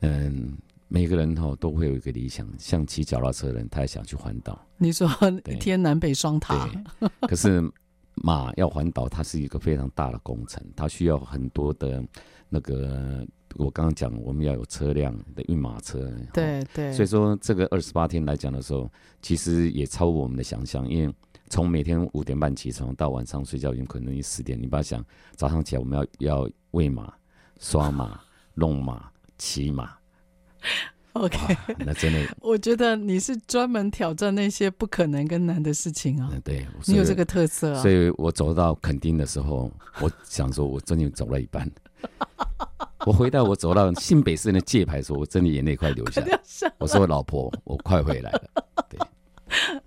[0.00, 4.56] 嗯，每个人哈都会有一个理想，像骑脚踏车的人，他也想去环岛。
[4.76, 5.08] 你说
[5.46, 6.68] 一天南北双塔，
[7.22, 7.60] 可是
[8.14, 12.00] 马要环岛，它是一个非常大的工程，它需要很多的
[12.48, 13.26] 那个。
[13.58, 18.90] 我刚刚讲，我们要有车辆的运马车，对对，所以说这个二十八天来讲的时候，
[19.22, 21.14] 其实也超过我们的想象，因为
[21.48, 27.12] 从每天五点半起床到晚上睡觉，有可能你十点，你不要想早上起来我们要要喂马、
[27.58, 28.20] 刷马、
[28.54, 29.96] 弄马、骑马，
[31.14, 41.70] OK，那真的， 我觉得你是专门挑战那些不可能跟难的事情啊，对，你有这个特色啊，所以我走到垦丁的时候，我想说我真的走了一半。
[43.04, 46.40] 我回到我走到新北市的界牌的时候，我真的眼泪快流下来。
[46.78, 48.42] 我说：“我老婆，我快回来了。”
[48.88, 48.98] 对，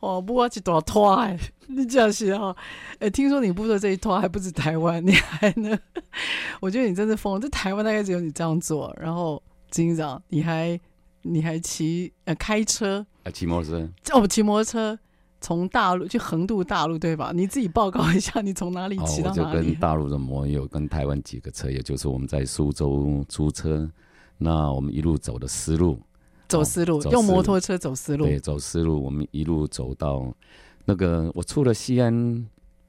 [0.00, 2.54] 哦，不过这多拖哎，你这样是哈？
[3.00, 5.78] 哎，听说你不说这一拖还不止台湾，你还能？
[6.60, 7.40] 我觉得你真是疯了。
[7.40, 8.94] 这台湾大概只有你这样做。
[9.00, 10.78] 然后执行长，你还
[11.22, 13.04] 你还骑呃开车？
[13.24, 13.88] 啊，骑摩托车？
[14.12, 14.98] 哦，骑摩托车。
[15.42, 17.32] 从大陆去横渡大陆，对吧？
[17.34, 19.58] 你自己报告一下，你从哪里骑到哪里？
[19.58, 23.86] 我就跟大陆的摩友，跟台湾几个车也，就是我们在苏州租车，
[24.38, 26.00] 那我们一路走的丝路，
[26.48, 30.34] 走丝路，用摩托车走丝路，对，走丝路，我们一路走到
[30.86, 32.46] 那个，我出了西安，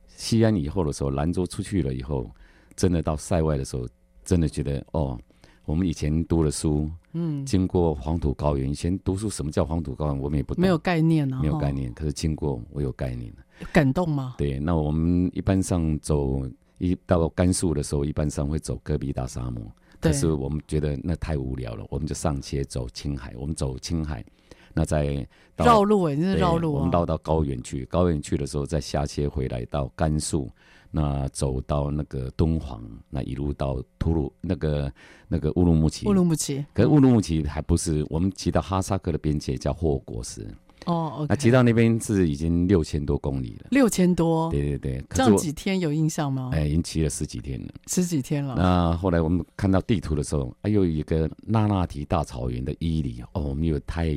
[0.07, 2.29] 西安以后的时候，兰州出去了以后，
[2.75, 3.85] 真的到塞外的时候，
[4.23, 5.19] 真的觉得哦。
[5.65, 8.69] 我们以前读的书，嗯，经过黄土高原。
[8.69, 10.19] 以前读书，什么叫黄土高原？
[10.19, 11.93] 我们也不懂，没有概念啊，没有概念。
[11.93, 13.67] 可是经过，我有概念了。
[13.71, 14.35] 感动吗？
[14.37, 16.41] 对，那我们一般上走，
[16.79, 19.63] 一到甘肃的时候，一般上会走戈壁大沙漠，
[20.01, 24.25] 可是我们觉得那太无聊了，我们就上街走青海，我们走青海，
[24.73, 30.49] 那再绕路哎，真是绕路啊，我们绕到高原去，高原去的时候再下切回来到甘肃。
[30.95, 34.93] 那走到那个敦煌，那一路到吐鲁那个
[35.27, 40.47] 那个乌鲁木齐，乌鲁木齐，可是乌鲁木齐还不是我们骑到哈萨克的边界叫霍果斯
[40.85, 46.51] 哦，okay、那骑到那边是已经六千多公里了，六千多，对对对，这样几天有印象吗？
[46.53, 48.53] 哎，已经骑了十几天了，十几天了。
[48.55, 54.15] 那后来我们看到地图的时候，哎，有一个那拉提大草原的伊犁，哦，我们有太。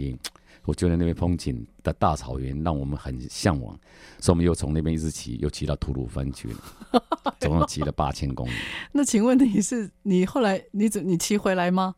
[0.67, 3.79] 我觉得那边风景的大草原让我们很向往，
[4.19, 6.59] 所以我们又从那边一直骑，又骑到吐鲁番去了，
[7.41, 8.53] 总共骑了八千公里。
[8.93, 11.95] 那请问你是你后来你怎你骑回来吗？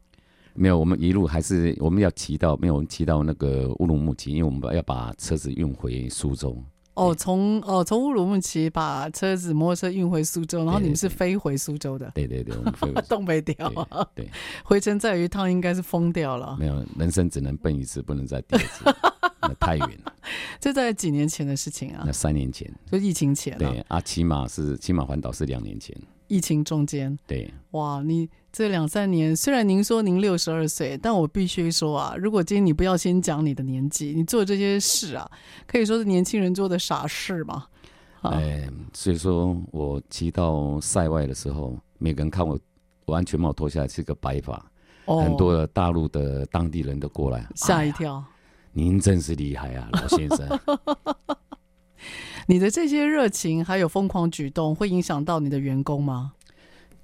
[0.55, 6.63] 没有，我们一路还是我们要骑到没有，我们骑到那个乌鲁木齐，因为我们要把车子运回苏州。
[6.99, 12.11] 哦，从哦从乌鲁木齐把车子摩托车运回苏州，然后你们是飞回苏州的。
[12.15, 13.55] 对对对，我们飞回 东北掉。
[14.15, 14.31] 对，对
[14.65, 16.57] 回程再有一趟应该是疯掉了。
[16.59, 18.85] 没有，人生只能奔一次，不能再第二次，
[19.43, 20.13] 那太远了。
[20.59, 22.03] 这在几年前的事情啊？
[22.05, 23.57] 那三年前，就疫情前。
[23.57, 25.97] 对啊，骑马是骑马环岛是两年前。
[26.27, 35.31] 疫情中间，对，哇，你这两三年，虽然您说您六十二岁，但我必须说啊，如果今天你不要先讲你的年纪，你做这些事啊，
[35.67, 37.67] 可以说是年轻人做的傻事嘛。
[38.23, 42.59] 哎，所以说我骑到塞外的时候，每个人看我，
[43.05, 44.65] 我安全帽脱下来是个白发，
[45.05, 48.17] 哦、很多的大陆的当地人都过来，吓一跳。
[48.17, 48.25] 哎、
[48.73, 50.61] 您真是厉害啊， 老先生。
[52.47, 56.33] 你的这些热情还有疯狂举动，会影响到你的员工吗？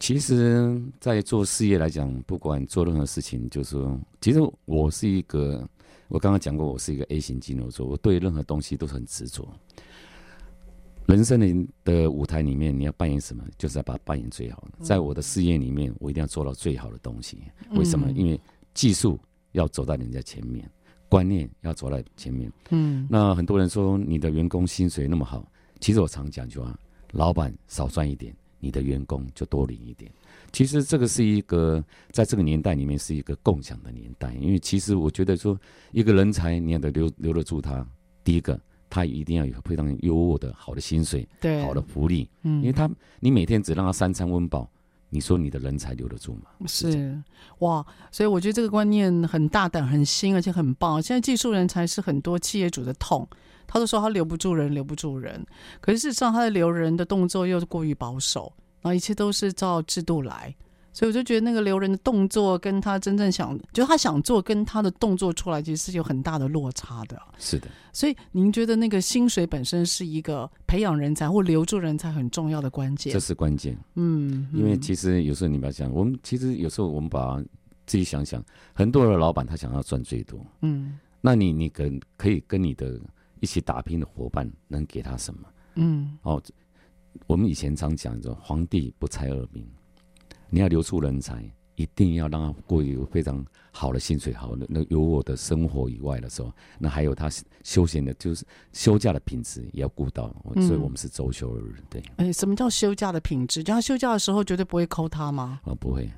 [0.04, 5.66] 其实，在做事业来讲，不管做任何事情，就是说，其实我是一个，
[6.08, 9.48] 我刚刚讲过，我是一个 A 型金牛座，我对任何东西都是很执着。
[11.06, 14.68] 人生的的舞台里面，你要扮演什么，就是要把它扮演最好。
[14.80, 17.38] 在我的事业里面，我一定要做到最好的东西。
[17.70, 18.10] 为什么？
[18.10, 18.38] 因为
[18.74, 19.18] 技术
[19.52, 20.70] 要走在人家前面。
[21.08, 25.50] 观念要走在前面，嗯，那很多人说你的员工薪水那么好，
[25.80, 26.78] 其实我常讲句话，
[27.12, 30.10] 老板少赚一点，你的员工就多领一点。
[30.50, 35.58] 其实这个是一个在这个年代里面是一个共享的年代，因为其实我觉得说
[35.92, 37.86] 一个人才你要得留留得住他，
[38.22, 38.58] 第一个
[38.88, 42.90] 他一定要有非常优渥的好的薪水，对，好的福利，嗯，因为他
[43.20, 44.70] 你每天只让他三餐温饱。
[45.10, 46.42] 你说你的人才留得住吗？
[46.66, 47.22] 是
[47.60, 51.00] 哇，所以我觉得这个观念很大胆、很新，而且很棒。
[51.00, 53.28] 现在技术人才是很多企业主的痛，
[53.74, 55.44] 他都说他留不住人，留不住人。
[55.80, 60.54] 可是事实上，他的留人的动作又是过于保守，然后一切都是照制度来。
[60.92, 67.20] 所以我就觉得那个留人的动作跟他真正想，就他想做跟他的动作出来，其实是有很大的落差的。
[67.36, 67.66] 是的。
[67.92, 73.12] 所以您觉得那个薪水本身是一个培养人才或留住人才很重要的关键？
[73.12, 73.76] 这是关键。
[73.96, 77.42] 嗯，因为其实有时候你不要想，我们其实有时候我们把
[77.86, 78.40] 自己想想，
[78.72, 80.38] 很多的老板他想要赚最多。
[80.60, 80.96] 嗯。
[81.20, 83.00] 那你你跟可以跟你的
[83.44, 85.40] 一起打拼的伙伴能给他什么？
[85.74, 86.16] 嗯。
[86.22, 86.42] 哦，
[87.26, 89.68] 我们以前常讲着，皇帝不才二名。
[90.48, 97.28] 你要留住人才，一定要让他过一个非常好的薪水，好的那有我的生活以外的时候，那还有他
[97.62, 100.34] 休闲的，就是休假的品质也要顾到。
[100.54, 102.02] 所以我们是周休日，对。
[102.16, 103.62] 哎，什么叫休假的品质？
[103.62, 105.60] 就他休假的时候绝对不会扣他吗？
[105.64, 106.10] 啊，不会，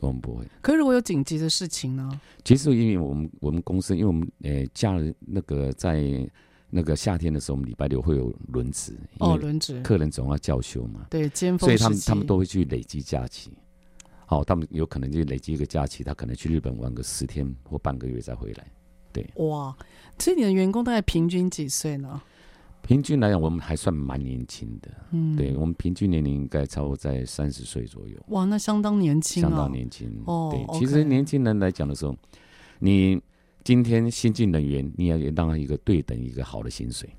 [0.00, 0.44] 我们不会。
[0.60, 2.20] 可是如果有紧急的事情呢？
[2.44, 6.28] 其实因为我们我们公司，因为我们呃假日那个在
[6.68, 8.98] 那个夏天的时候，我们礼拜六会有轮值。
[9.18, 9.80] 哦，轮值。
[9.82, 11.06] 客人总要叫休嘛。
[11.10, 13.50] 对，尖峰所以他们他们都会去累积假期。
[14.26, 18.66] 好，他们有可能就累积一个假期，他可能去日本玩个十天或半个月再回来。
[19.12, 19.74] 对，哇，
[20.18, 22.20] 所以你的员工大概平均几岁呢？
[22.82, 24.90] 平均来讲，我们还算蛮年轻的。
[25.10, 28.16] 嗯，对，我们平均年龄应该差不多在三十岁左右。
[28.28, 30.22] 哇，那相当年轻啊，相当年轻。
[30.26, 32.14] 哦，对其实年轻人来讲的时候，
[32.78, 33.20] 你
[33.66, 37.10] 今天新进人员，你要让他一个对等一个好的薪水。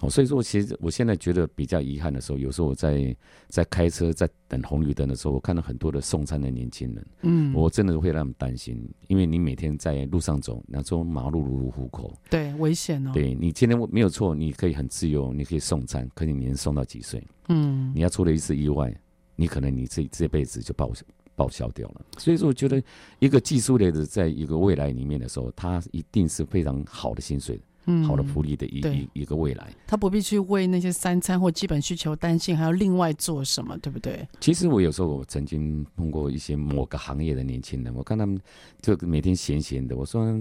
[0.00, 3.16] 哦，所以说，其实我现在觉得比较遗憾的时候，有时候我在
[3.46, 8.76] 在开车在等红绿灯的时候，我看到很多的送餐的年轻人，嗯，我真的会让他们担心，
[9.06, 13.12] 因为你每天在路上走，那说马路如虎口，对，危险哦。
[13.14, 17.24] 对，你今天没有错，你可以很自由，你可以送餐，可是你能送到几岁？
[17.50, 18.92] 嗯，你要出了一次意外，
[19.36, 20.92] 你可能你这这辈子就报
[21.36, 22.00] 报销掉了。
[22.18, 22.82] 所以说，我觉得
[23.20, 27.60] 一个技术类的，在一个未来里面的时候，它一定是非常好的薪水。
[27.88, 34.26] 嗯，好的福利的一一一个未来，他不必去为那些三餐或基本需求担心，还要另外做什么，对不对？
[34.40, 38.40] 其实我有时候我曾经碰过一些某个行业的年轻人，我看他们
[38.82, 39.96] 就每天闲闲的。
[39.96, 40.36] 我说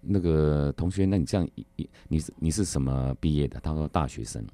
[0.00, 3.60] 那个同学，那你这样一你你是你是什么毕业的？
[3.60, 4.44] 他说大学生。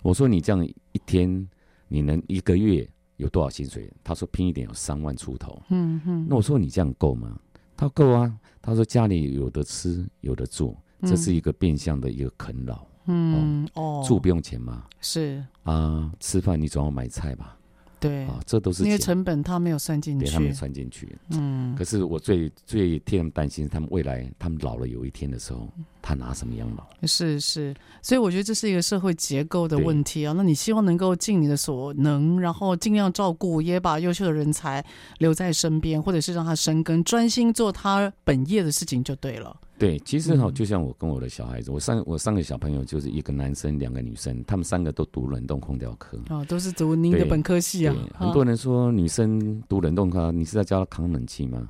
[0.00, 1.48] 我说你这样一天
[1.88, 2.88] 你能一个月
[3.20, 3.92] 有多少薪水？
[4.02, 5.62] 他说拼一点有三万出头。
[5.68, 6.26] 嗯哼。
[6.28, 7.38] 那我说你这样够吗？
[7.76, 8.34] 他说够啊。
[8.62, 12.86] 他说家里有的吃有的住，这是一个变相的一个啃老。
[13.06, 14.84] 嗯哦，住不用钱吗？
[15.00, 17.56] 是啊，吃饭你总要买菜吧？
[18.00, 21.14] 对啊，这都是因为成本，他没有算进去，对，他没有算进去。
[21.32, 25.68] 嗯，可是我最最替他们担心，他们未来他们老了有一天的时候，
[26.00, 26.86] 他拿什么养老？
[27.06, 30.32] 是是，所以我觉得这是一个社会结构的问题啊。
[30.34, 34.82] 那你希望能够尽你的所能，然后尽量照顾，也把优秀的人才
[35.18, 39.54] 留在身边，或者是让他生根，专心做他本业的事情就对了。
[39.80, 46.20] 对，其实哈，就像我跟我的小孩子，我三我三个小朋友就是一个男生，两个女生，他们三个都读冷冻空调科。
[46.28, 47.96] 哦，都是读您的本科系啊。
[48.12, 51.66] 很多人说女生读冷冻科，你是在教她扛冷气吗？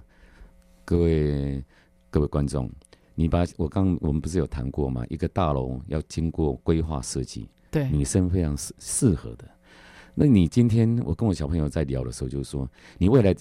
[0.84, 1.64] 各位
[2.10, 2.68] 各位观众，
[3.14, 5.04] 你把我刚我们不是有谈过吗？
[5.08, 9.44] 一个大楼要经过规划设计，对，女生非常适适合的。
[10.16, 13.32] 那你今天我跟我小朋友在聊的时候，就是说你未来。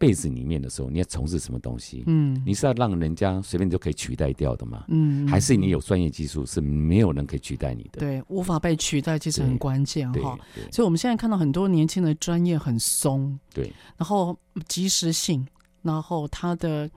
[0.00, 2.04] 辈子里面的时候，你要从事什么东西？
[2.06, 4.86] 嗯，你是要让人家随便就可以取代掉的吗？
[4.88, 8.00] 嗯，还是你有专业技术是没有人可以取代你的？
[8.00, 10.38] 对，无法被取代，其实很关键哈。
[10.72, 14.34] 所以我们现在看到很多年轻的专业很松，对，然后
[14.66, 15.46] 及时性，
[15.82, 16.90] 然后他的。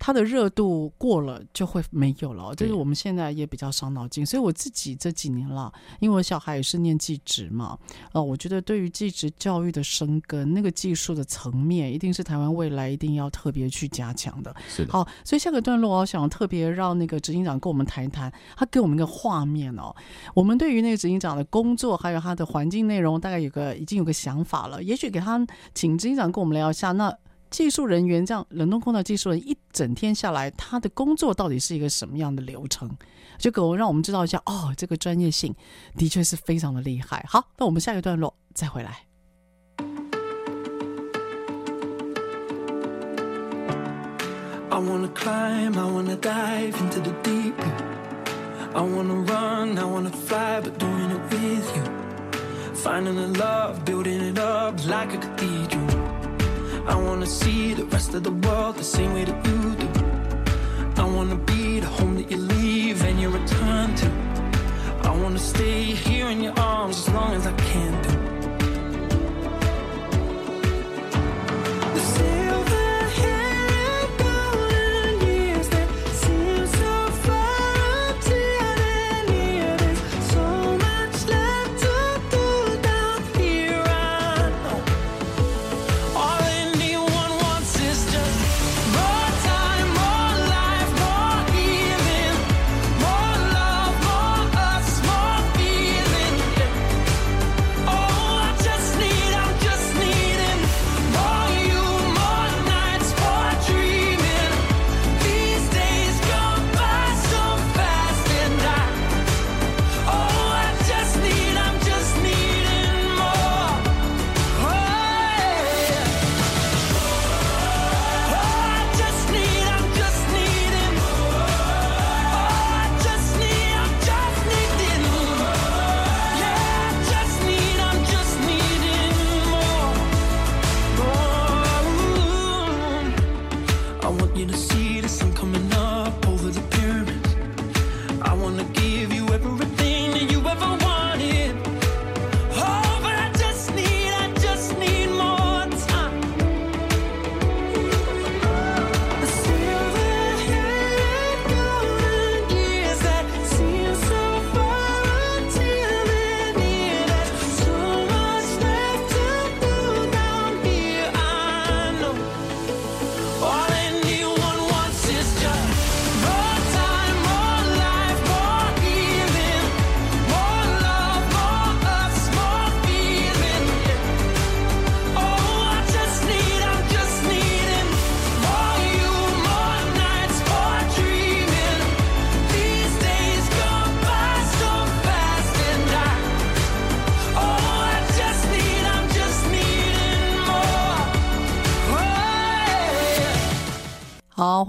[0.00, 4.24] 它的热度过了就会没有了，这是我们现在也比较伤脑筋。
[4.24, 7.76] 所以我自己这几年了，因为我小孩也是念技职嘛，
[8.12, 14.54] 呃，我觉得对于技职教育的生根，那个技术的层面，一定是台湾未来一定要特别去加强的。
[14.68, 14.92] 是的。
[14.92, 19.92] 好，所以下个段落，我想特别让那个执行长跟我们谈一谈，他给我们一个画面哦。
[20.32, 24.80] 我们对于那个执行长的工作，还有他的环境内容，大概有个已经有个想法了。
[24.80, 27.12] 也许给他请执行长跟我们聊一下那。
[27.50, 32.90] 技术人员这样冷冻空调技术人一整天下来，他的工作到底是一个什么样的流程？
[33.38, 35.54] 就给我让我们知道一下哦，这个专业性
[35.96, 37.24] 的确是非常的厉害。
[37.28, 39.04] 好，那我们下一个段落再回来。
[44.70, 47.54] I wanna climb, I wanna dive into the deep.
[48.74, 51.82] I wanna run, I wanna fly, but doing it with you.
[52.74, 55.77] Finding the love, building it up like a cathedral.
[56.88, 59.88] I wanna see the rest of the world the same way that you do.
[61.02, 64.10] I wanna be the home that you leave and you return to.
[65.02, 68.17] I wanna stay here in your arms as long as I can do.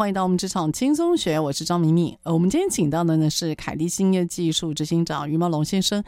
[0.09, 2.17] 迎到我们职场轻松学，我是张敏敏。
[2.23, 6.03] 呃，我们今天请到的呢是凯利兴业技术执行长余茂龙先生。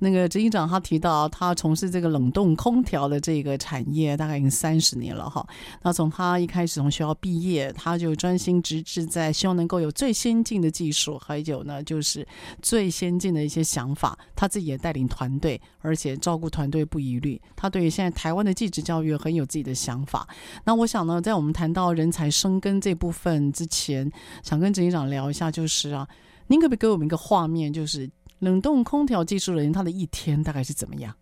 [0.00, 5.46] 那个执行长他提到，他从事这个冷冻空调的这个产业大概已经三十年了哈。
[5.82, 12.26] 那从他一开始从学校毕业，他就专心致志在希望能够有最先进的技术，还有呢就是
[12.60, 14.18] 最先进的一些想法。
[14.34, 17.40] 他自己也带领团队，而且照顾团队不遗虑。
[17.56, 20.28] 他对于现在台湾的技职教育很有自己的想法。
[20.64, 23.45] 那我想呢，在我们谈到人才生根这部分。
[23.46, 24.10] 份之前
[24.42, 26.08] 想跟执行长聊一下，就是啊，
[26.48, 31.14] 您可不可以给我们一个画面，就是冷冻空调技术人员他的一天大概是怎么样？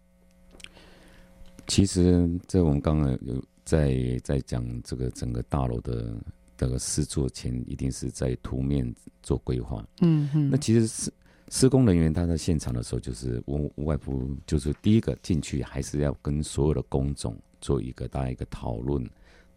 [1.67, 6.15] 其实，在我们刚刚有在在讲这个整个大楼的
[6.59, 9.83] 这个施作前，一定是在图面做规划。
[10.03, 10.51] 嗯哼。
[10.51, 11.13] 那其实施
[11.49, 19.03] 施工人员他在现场的时候，就是无无外乎就是第一个进去，还是要跟所有的工种做一个大家一个讨论。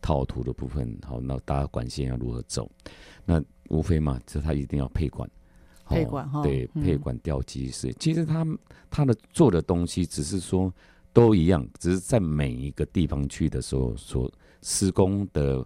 [0.01, 2.69] 套图的部分，好，那大家管线要如何走？
[3.25, 5.29] 那无非嘛，就他一定要配管，
[5.85, 7.93] 配管哈，对，配管吊机是。
[7.93, 8.45] 其实他
[8.89, 10.73] 他的做的东西，只是说
[11.13, 14.31] 都一样，只是在每一个地方去的时候，所
[14.61, 15.65] 施工的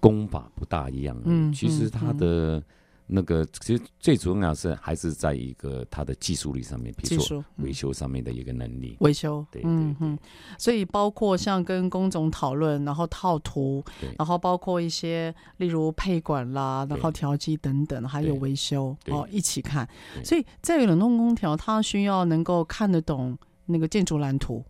[0.00, 1.20] 工法不大一样。
[1.24, 2.62] 嗯，其实他的。
[3.06, 8.96] 那个其实最主要是还是在一个它的技术力上面，比如说维修上面的一个能力。
[9.00, 10.18] 维修，对，嗯嗯。
[10.58, 13.84] 所以包括像跟工总讨论，然后套图，
[14.18, 19.86] 然后包括一些例如配管啦，然后调机等等，还有维修哦，一起看。
[20.24, 23.36] 所以在冷冻空调，它需要能够看得懂
[23.66, 24.64] 那个建筑蓝图。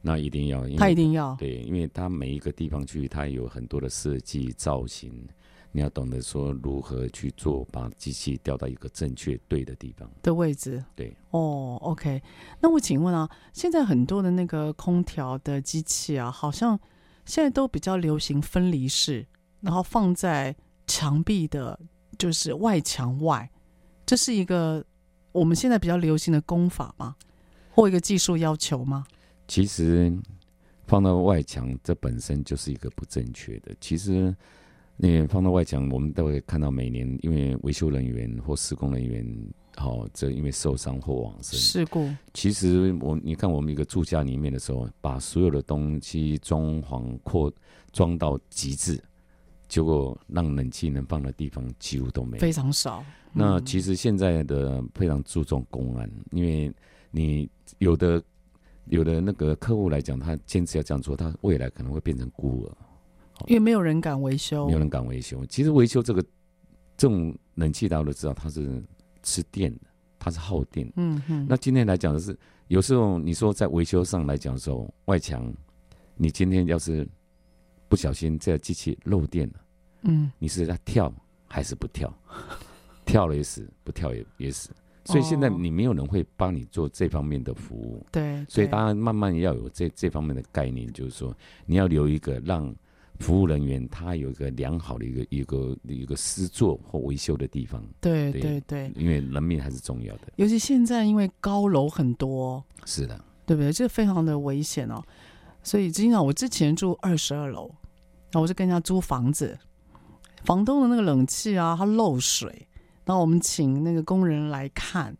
[0.00, 5.12] 那一定要，它一定要对，因为它每一个地方去，它有很多的设计造型。
[5.76, 10.80] 你要懂得说如何去做，把机器调到一个正确对的地方的位置。
[10.94, 12.22] 对，哦，OK。
[12.60, 16.78] 那我请问啊，现在很多的那个空调的机器啊，好像
[17.26, 19.26] 现在都比较流行分离式，
[19.62, 20.54] 然后放在
[20.86, 21.76] 墙壁的，
[22.16, 23.50] 就是外墙外，
[24.06, 24.84] 这是一个
[25.32, 27.16] 我们现在比较流行的功法吗？
[27.72, 29.04] 或一个技术要求吗？
[29.48, 30.16] 其实
[30.86, 33.74] 放到外墙，这本身就是一个不正确的。
[33.80, 34.32] 其实。
[34.96, 42.08] 那放到外墙，我们都会看到每年因为维修人员或施工人员，好，这因为受伤或往生事故。
[42.32, 47.52] 其实我你看我们一个住家里面的时候，把所有的东西装潢扩
[47.92, 49.02] 装到极致，
[49.66, 53.04] 结果让冷气能放的地方几乎都没有，非常少。
[53.32, 56.72] 嗯、那其实现在的非常注重公安，因为
[57.10, 58.22] 你有的
[58.84, 62.76] 有的那个客户来讲，他坚持要这样做，他未来可能会变成孤儿。
[63.46, 65.44] 因为没有人敢维修，没有人敢维修。
[65.46, 66.22] 其实维修这个
[66.96, 68.82] 这种冷气，大家都知道它是
[69.22, 69.80] 吃电的，
[70.18, 70.90] 它是耗电。
[70.96, 71.46] 嗯嗯。
[71.48, 75.52] 那今天来讲的是，有时候你说在维修上来讲的时候，外墙，
[76.16, 77.06] 你今天要是
[77.88, 79.54] 不小心这机器漏电了，
[80.02, 81.12] 嗯，你是在跳
[81.48, 82.12] 还是不跳？
[83.04, 84.70] 跳了也死，不跳也也死。
[85.06, 88.06] 所以现在你没有人会帮你做这方面的服务。
[88.12, 88.44] 对。
[88.48, 92.72] 所以大家慢慢要有这这方面的概念，就是说你要留一个让。
[93.20, 100.32] 服务人员他有一个良好的一个一个一个施作或维修的地方，对对对，因为人命还是重要的。
[100.36, 103.72] 尤其现在因为高楼很多，是的，对不对？
[103.72, 105.02] 这非常的危险哦。
[105.62, 107.68] 所以，经常我之前住二十二楼，
[108.30, 109.58] 然后我就跟人家租房子，
[110.44, 112.68] 房东的那个冷气啊，它漏水，
[113.04, 115.16] 然后我们请那个工人来看，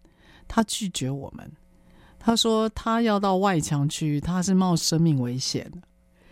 [0.47, 1.51] 他拒绝我们，
[2.19, 5.79] 他说他要到外墙去，他是冒生命危险的。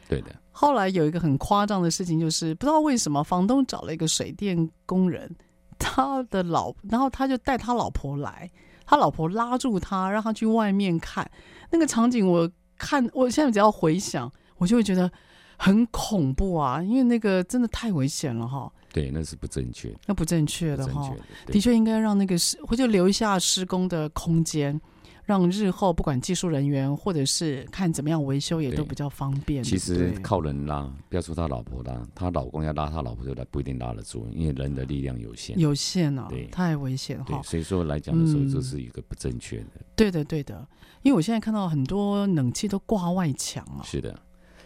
[0.09, 0.42] 对的。
[0.53, 5.35] 后来有一个很夸张的事情，就是不知道为什么房东找了一个水电工人，
[5.79, 8.51] 他的老，然后他就带他老婆来，
[8.87, 11.29] 他老婆拉住他，让他去外面看
[11.71, 12.27] 那个场景。
[12.29, 12.49] 我
[12.79, 15.11] 看，我现在只要回想，我就会觉得
[15.57, 18.71] 很恐怖啊，因为那个真的太危险了哈。
[18.93, 21.11] 对，那是不正确，那不正确的哈，
[21.47, 24.79] 的确应该让那个施，或者留一下施工的空间。
[25.25, 29.63] 让日后不管技术人员或者是看怎么样维修也都比较方便。
[29.63, 35.59] 其实靠人拉，不要说他老婆拉，他老公要拉他老婆就来不一定拉得住，因为人的力量有限。
[35.59, 37.41] 有限啊，对，太危险哈。
[37.43, 39.81] 所以说来讲的时候，这是一个不正确的。
[39.95, 40.67] 对的，对的，
[41.03, 43.83] 因为我现在看到很多冷气都挂外墙啊。
[43.85, 44.19] 是的。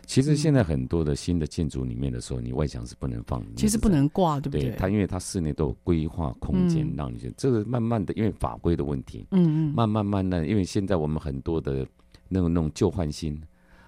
[0.06, 3.44] 其实现在很多的新的建筑里面的时候，你外墙是不能放。
[3.56, 4.70] 其实不能挂，对不对？
[4.70, 7.30] 对，它因为它室内都有规划空间，让你去。
[7.36, 11.86] 这个慢慢的，因为法规的问题，嗯嗯，慢慢慢慢，因为现在我们很多的
[12.28, 13.36] 那种那种旧换新，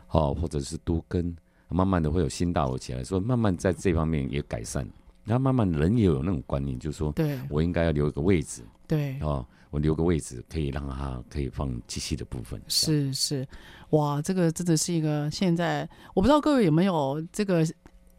[0.06, 1.34] 好，或者是都更，
[1.68, 4.86] 慢慢的会有新大楼起来，所以慢慢在这方面也改善。
[5.24, 9.46] 然后慢慢人也有那种观念，就是说，对，我应该要留一个位置，对，哦。
[9.70, 12.60] 我留个位置，可以让它可以放机器的部分。
[12.68, 13.46] 是是，
[13.90, 17.66] 哇，这个真的是一个现在，我不知道各位有没有这个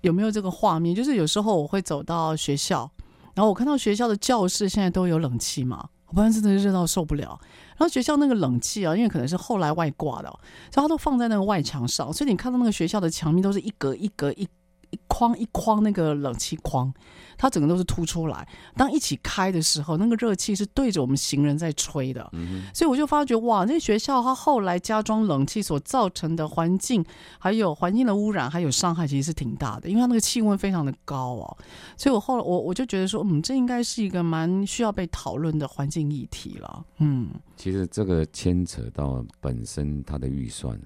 [0.01, 0.95] 有没有这个画面？
[0.95, 2.89] 就是有时候我会走到学校，
[3.33, 7.39] 然后我看到学校的教室现在都有冷气嘛，我不然真的热到受不了。
[7.77, 10.29] 然后学校那个冷气啊，因为可能是后来外挂的，
[10.71, 14.47] 所以它都放在那个外墙上，所以你看到那个学校的墙壁都是一格一格一。
[14.91, 16.93] 一框一框那个冷气框，
[17.37, 18.47] 它整个都是凸出来。
[18.75, 22.27] 当一起开的时候，那个热气是对着我们行人在吹的。
[22.33, 27.03] 嗯、所以我就发觉哇，那学校它后来加装冷气所造成的环境，
[27.37, 29.89] 还有环境的污染，还有伤害，其实是挺大的。
[29.89, 31.57] 因为它那个气温非常的高哦。
[31.97, 36.85] 所以我后来我我就觉得说，嗯，这应该是一个蛮需要被讨论的环境议题了。
[36.97, 40.79] 嗯，其实这个牵扯到本身它的预算。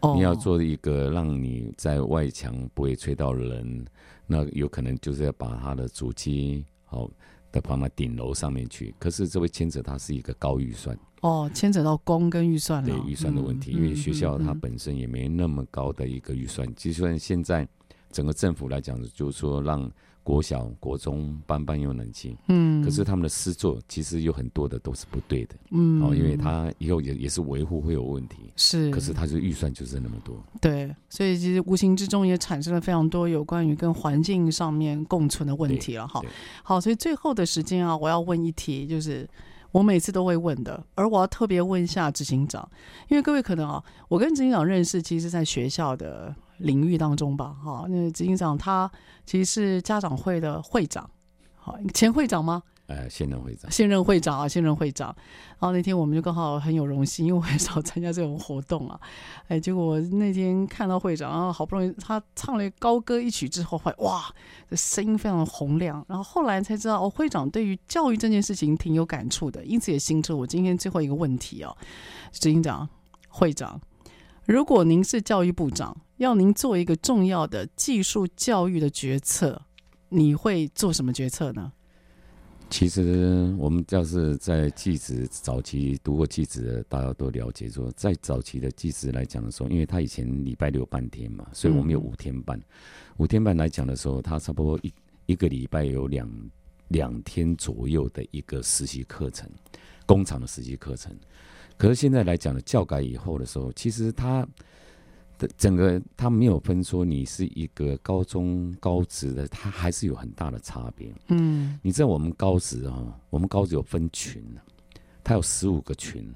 [0.00, 0.16] Oh.
[0.16, 3.86] 你要做一个让你在外墙不会吹到人，
[4.26, 7.10] 那有可能就是要把它的主机好
[7.52, 8.94] 的放到顶楼上面去。
[8.98, 12.88] 可是这会牵扯它是一个高预算哦，牵扯到工跟预算了。
[12.88, 16.66] 对预算的问题，嗯、因为学校它本身也没那么高的一个预算。
[16.74, 17.68] 就算现在
[18.10, 19.90] 整个政府来讲，就是说让。
[20.30, 36.22] 国小、国中班班有冷气，嗯，可是他们的诗作其实有很多的都是不对的，嗯，哦，因为他以后也也是维护会有问题，是，可是他就预算就是那么多，对，所以其实无形之中也产生了非常多有关于跟环境上面共存的问题了，哈，
[36.62, 39.28] 好，所以最后的时间啊，我要问一题，就是
[39.72, 42.70] 我每次都会问的，而我要特别问一下执行长，
[43.08, 46.32] 因为各位可能啊，我跟执行长认识，其实在学校的。
[46.60, 48.90] 领域当中吧，哈，那执行长他
[49.26, 51.10] 其实是家长会的会长，
[51.56, 52.62] 好，前会长吗？
[52.86, 55.14] 呃，现任会长，现任会长啊，现任会长。
[55.50, 59.00] 然后那天我们就刚好很有荣幸，因为我很少参加这种活动啊，
[59.46, 64.24] 哎，结果那天看到会长，然后好不容易他唱了高歌一曲之后，哇，
[64.68, 66.04] 这声音非常的洪亮。
[66.08, 71.76] 然后后来才知道，哦，会长对于教育这件事情挺有感触的，因此也形成我今天最后一个问题哦，
[72.32, 72.88] 执行长，
[73.28, 73.80] 会长。
[74.46, 79.62] 如果您是教育部长，要您做一个重要的技术教育的决策，
[80.10, 81.72] 你会做什么决策呢？
[82.68, 92.60] 其实我们要是在技职早期读过技职的，大家都了解说，在早期的技职来讲的时候，因为他以前礼拜六半天嘛，所以我们有五天半。
[93.16, 94.92] 五天半来讲的时候，他差不多一
[95.24, 96.30] 一个礼拜有两
[96.88, 99.48] 两天左右的一个实习课程，
[100.04, 101.16] 工厂的实习课程。
[101.78, 104.46] 可是现在来讲的教改以后的时候，其实他
[105.56, 111.14] 整个它没有分说你是一个高中高职的，它还是有很大的差别。
[111.28, 114.44] 嗯，你知道我们高职啊，我们高职有分群，
[115.22, 116.32] 它有十五个群，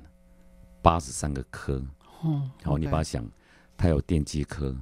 [0.82, 1.84] 八十三个科。
[2.22, 3.26] 哦，好，你把它想，
[3.76, 4.74] 它有电机科，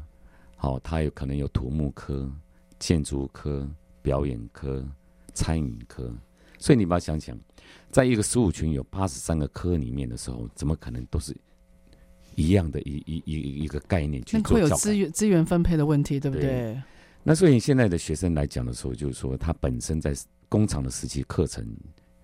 [0.56, 2.30] 好，它有可能有土木科、
[2.78, 3.68] 建筑科、
[4.00, 4.86] 表演科、
[5.34, 6.14] 餐饮科，
[6.58, 7.36] 所以你把它想想。
[7.90, 11.36] 在一个十五群有八十三个科里面的时候，怎么可能都是
[12.34, 14.58] 一样的一一一一个概念去做？
[14.58, 16.46] 那会有资源资源分配的问题，对不对？
[16.46, 16.82] 对。
[17.22, 20.14] 那所以现在的学生来讲的时候，就是说他本身在
[20.48, 21.66] 工厂的实习课程，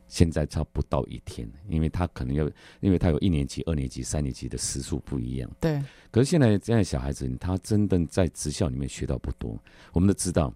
[0.08, 2.50] 现在差不到一天，因为他可能要，
[2.80, 5.50] 因为他有一年级、二年级、三年级的时数不一样。
[5.60, 5.82] 对。
[6.10, 9.56] 可是现在这样的小孩子，他真的在职校里面学到不多。
[9.92, 10.52] 我们都知道，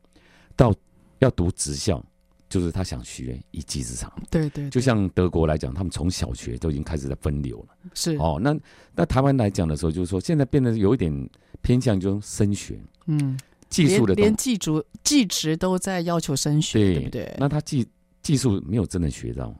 [0.57, 0.74] 到
[1.20, 2.05] 要读职校。
[2.53, 7.68] 就是他想学一技之长，对，对对，就像德国来讲，他们从小学都已经开始在分流了。
[7.94, 8.55] 是哦，那
[8.94, 11.30] 那台湾来讲的时候，就是说现在变得有一点
[11.62, 13.38] 偏向，就升学，嗯，
[13.70, 17.36] 技术的连技术技职都在要求升学，对，对不对？
[17.38, 17.88] 那他技
[18.20, 19.55] 技术没有真的学到，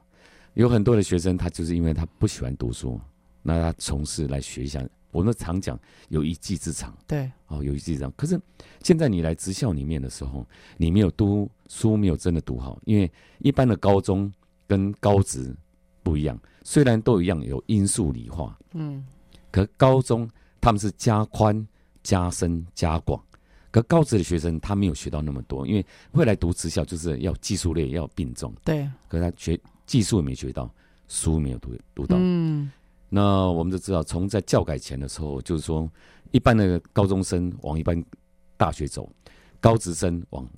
[0.53, 3.01] 有很多的学生他就是因为他不喜欢读书，
[3.41, 4.87] 那他从事来学一下。
[5.13, 8.11] 我们常讲有一技之长，对，哦，有一技之长。
[8.17, 8.37] 可是
[8.81, 10.45] 现在你来职校里面的时候，
[10.75, 14.29] 你没有读书，没有真的读好，因为一般的高中
[14.67, 15.55] 跟高职
[16.01, 19.05] 不一样，虽然都一样有因数理化，嗯，
[19.51, 20.27] 可高中
[20.59, 21.65] 他们是加宽、
[22.01, 23.23] 加深、加广，
[23.69, 30.73] 可高职的学生他没有学到那么多，因为会来读职校就是要技术类要并重，对，可是他学技术也没学到，
[31.07, 32.71] 书没有读读到，嗯。
[33.15, 35.87] 那我们都知道，从在教改前的时候，就是说，
[36.31, 38.03] 一般的高中生往一般
[38.57, 39.07] 大学走，
[39.61, 40.49] 高职生往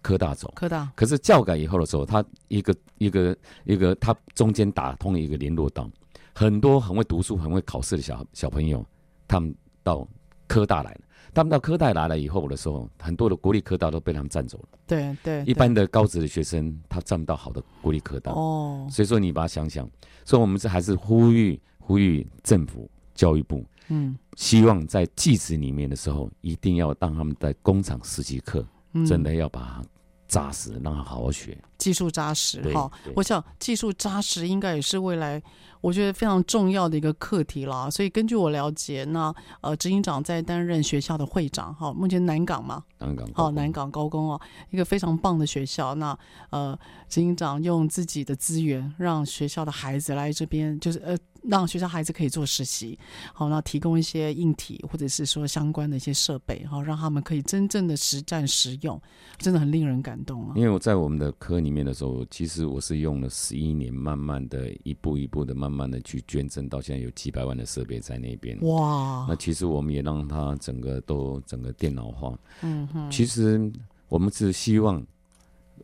[0.00, 0.52] 科大走。
[0.54, 0.88] 科大。
[0.94, 5.90] 可是教改以后的时候，他一个一个一个，他中间打通了一个联络道，
[6.32, 8.86] 很多很会读书、很会考试的小小朋友，
[9.26, 9.52] 他们
[9.82, 10.06] 到
[10.46, 11.00] 科大来了。
[11.34, 14.78] 他们到科大来了以后的时候，很多的国立科大都被他们占走了。
[14.86, 15.42] 对对。
[15.44, 18.30] 一般的高职的学生，他占不到好的国立科大。
[18.30, 18.86] 哦。
[18.88, 19.90] 所以说，你把它想想，
[20.24, 21.60] 所以我们这还是呼吁。
[21.86, 28.66] 呼吁政府、教育部，嗯，希望在技职里面的时候，一定要让他们在工厂实习课，
[29.06, 29.84] 真的要把它
[30.26, 31.56] 扎实，让他好好学。
[31.84, 32.90] 技术扎实哈。
[33.14, 35.42] 我想技术扎实应该也是未来
[35.82, 37.90] 我觉得非常重要的一个课题啦。
[37.90, 45.94] 所以根据我了解，那呃执行长在担任学校的会长哈，目前南港嘛，南港好，南港高工哦，一个非常棒的学校。
[45.96, 46.18] 那
[46.48, 46.74] 呃
[47.10, 51.14] 执行长用自己的资源让学校的孩子来这边，就是呃。
[51.46, 52.98] 让学校孩子可以做实习，
[53.34, 58.98] 好，那提供一些硬体或者是说相关的一些设备，好，让他们可以真正的实战实用，
[59.36, 60.54] 真的很令人感动啊！
[60.56, 68.58] 因为我在我们的科里面的时候，其实我是用了十一年，慢慢的一步一步的，慢慢的去捐赠，到现在有几百万的设备在那边。
[68.60, 69.24] 哇！
[69.26, 72.38] 那其实我们也让它整个都整个电脑化。
[72.60, 73.10] 嗯哼。
[73.10, 73.72] 其实
[74.10, 75.02] 我们是希望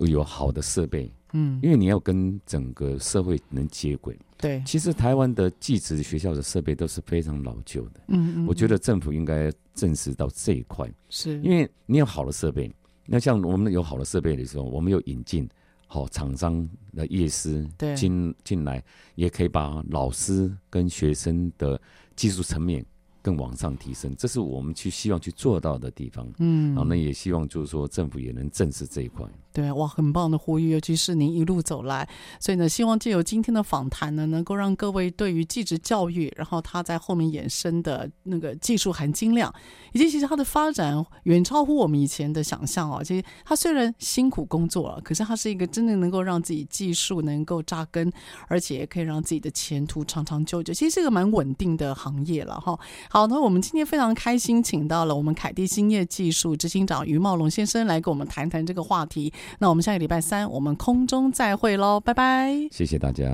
[0.00, 1.10] 有好的设备。
[1.32, 1.58] 嗯。
[1.62, 4.14] 因为你要跟整个社会能接轨。
[4.36, 8.00] 对，其实台湾的技职学校的设备都是非常老旧的。
[8.08, 12.74] 嗯，嗯嗯，我觉得政府应该正视到这一块，是因为你有好的设备，
[13.04, 15.46] 那像我们有好的设备的时候，我们有引进
[15.92, 18.80] 好厂商的业师进进来，
[19.16, 21.78] 也可以把老师跟学生的
[22.14, 22.86] 技术层面。
[23.22, 26.26] 更往上提升，这是我们去希望去做到的地方。
[26.38, 29.26] 嗯，好，那也希望就是说政府也能正视这一块。
[29.52, 39.52] 对，哇，很棒的呼吁，尤其是您一路走来，所以呢，希望借由今天的访谈呢，能够让各位对于技职教育，然后它在后面衍生的那个技术含金量，
[39.92, 43.02] 以及其实它的发展远超乎我们以前的想象哦。
[43.02, 48.12] 其实它虽然辛苦工作了，可是它是一个真的能够让自己技术能够扎根，
[48.46, 50.72] 而且也可以让自己的前途长长久久。
[50.72, 52.78] 其实是一个蛮稳定的行业了哈。
[53.08, 59.32] 好，那我们今天非常开心，请到了我们凯蒂兴业技术执行长余茂龙先生来跟我们谈谈这个话题。
[59.58, 63.24] 那我们下个礼拜三，我们空中再会喽，拜拜，谢谢大家。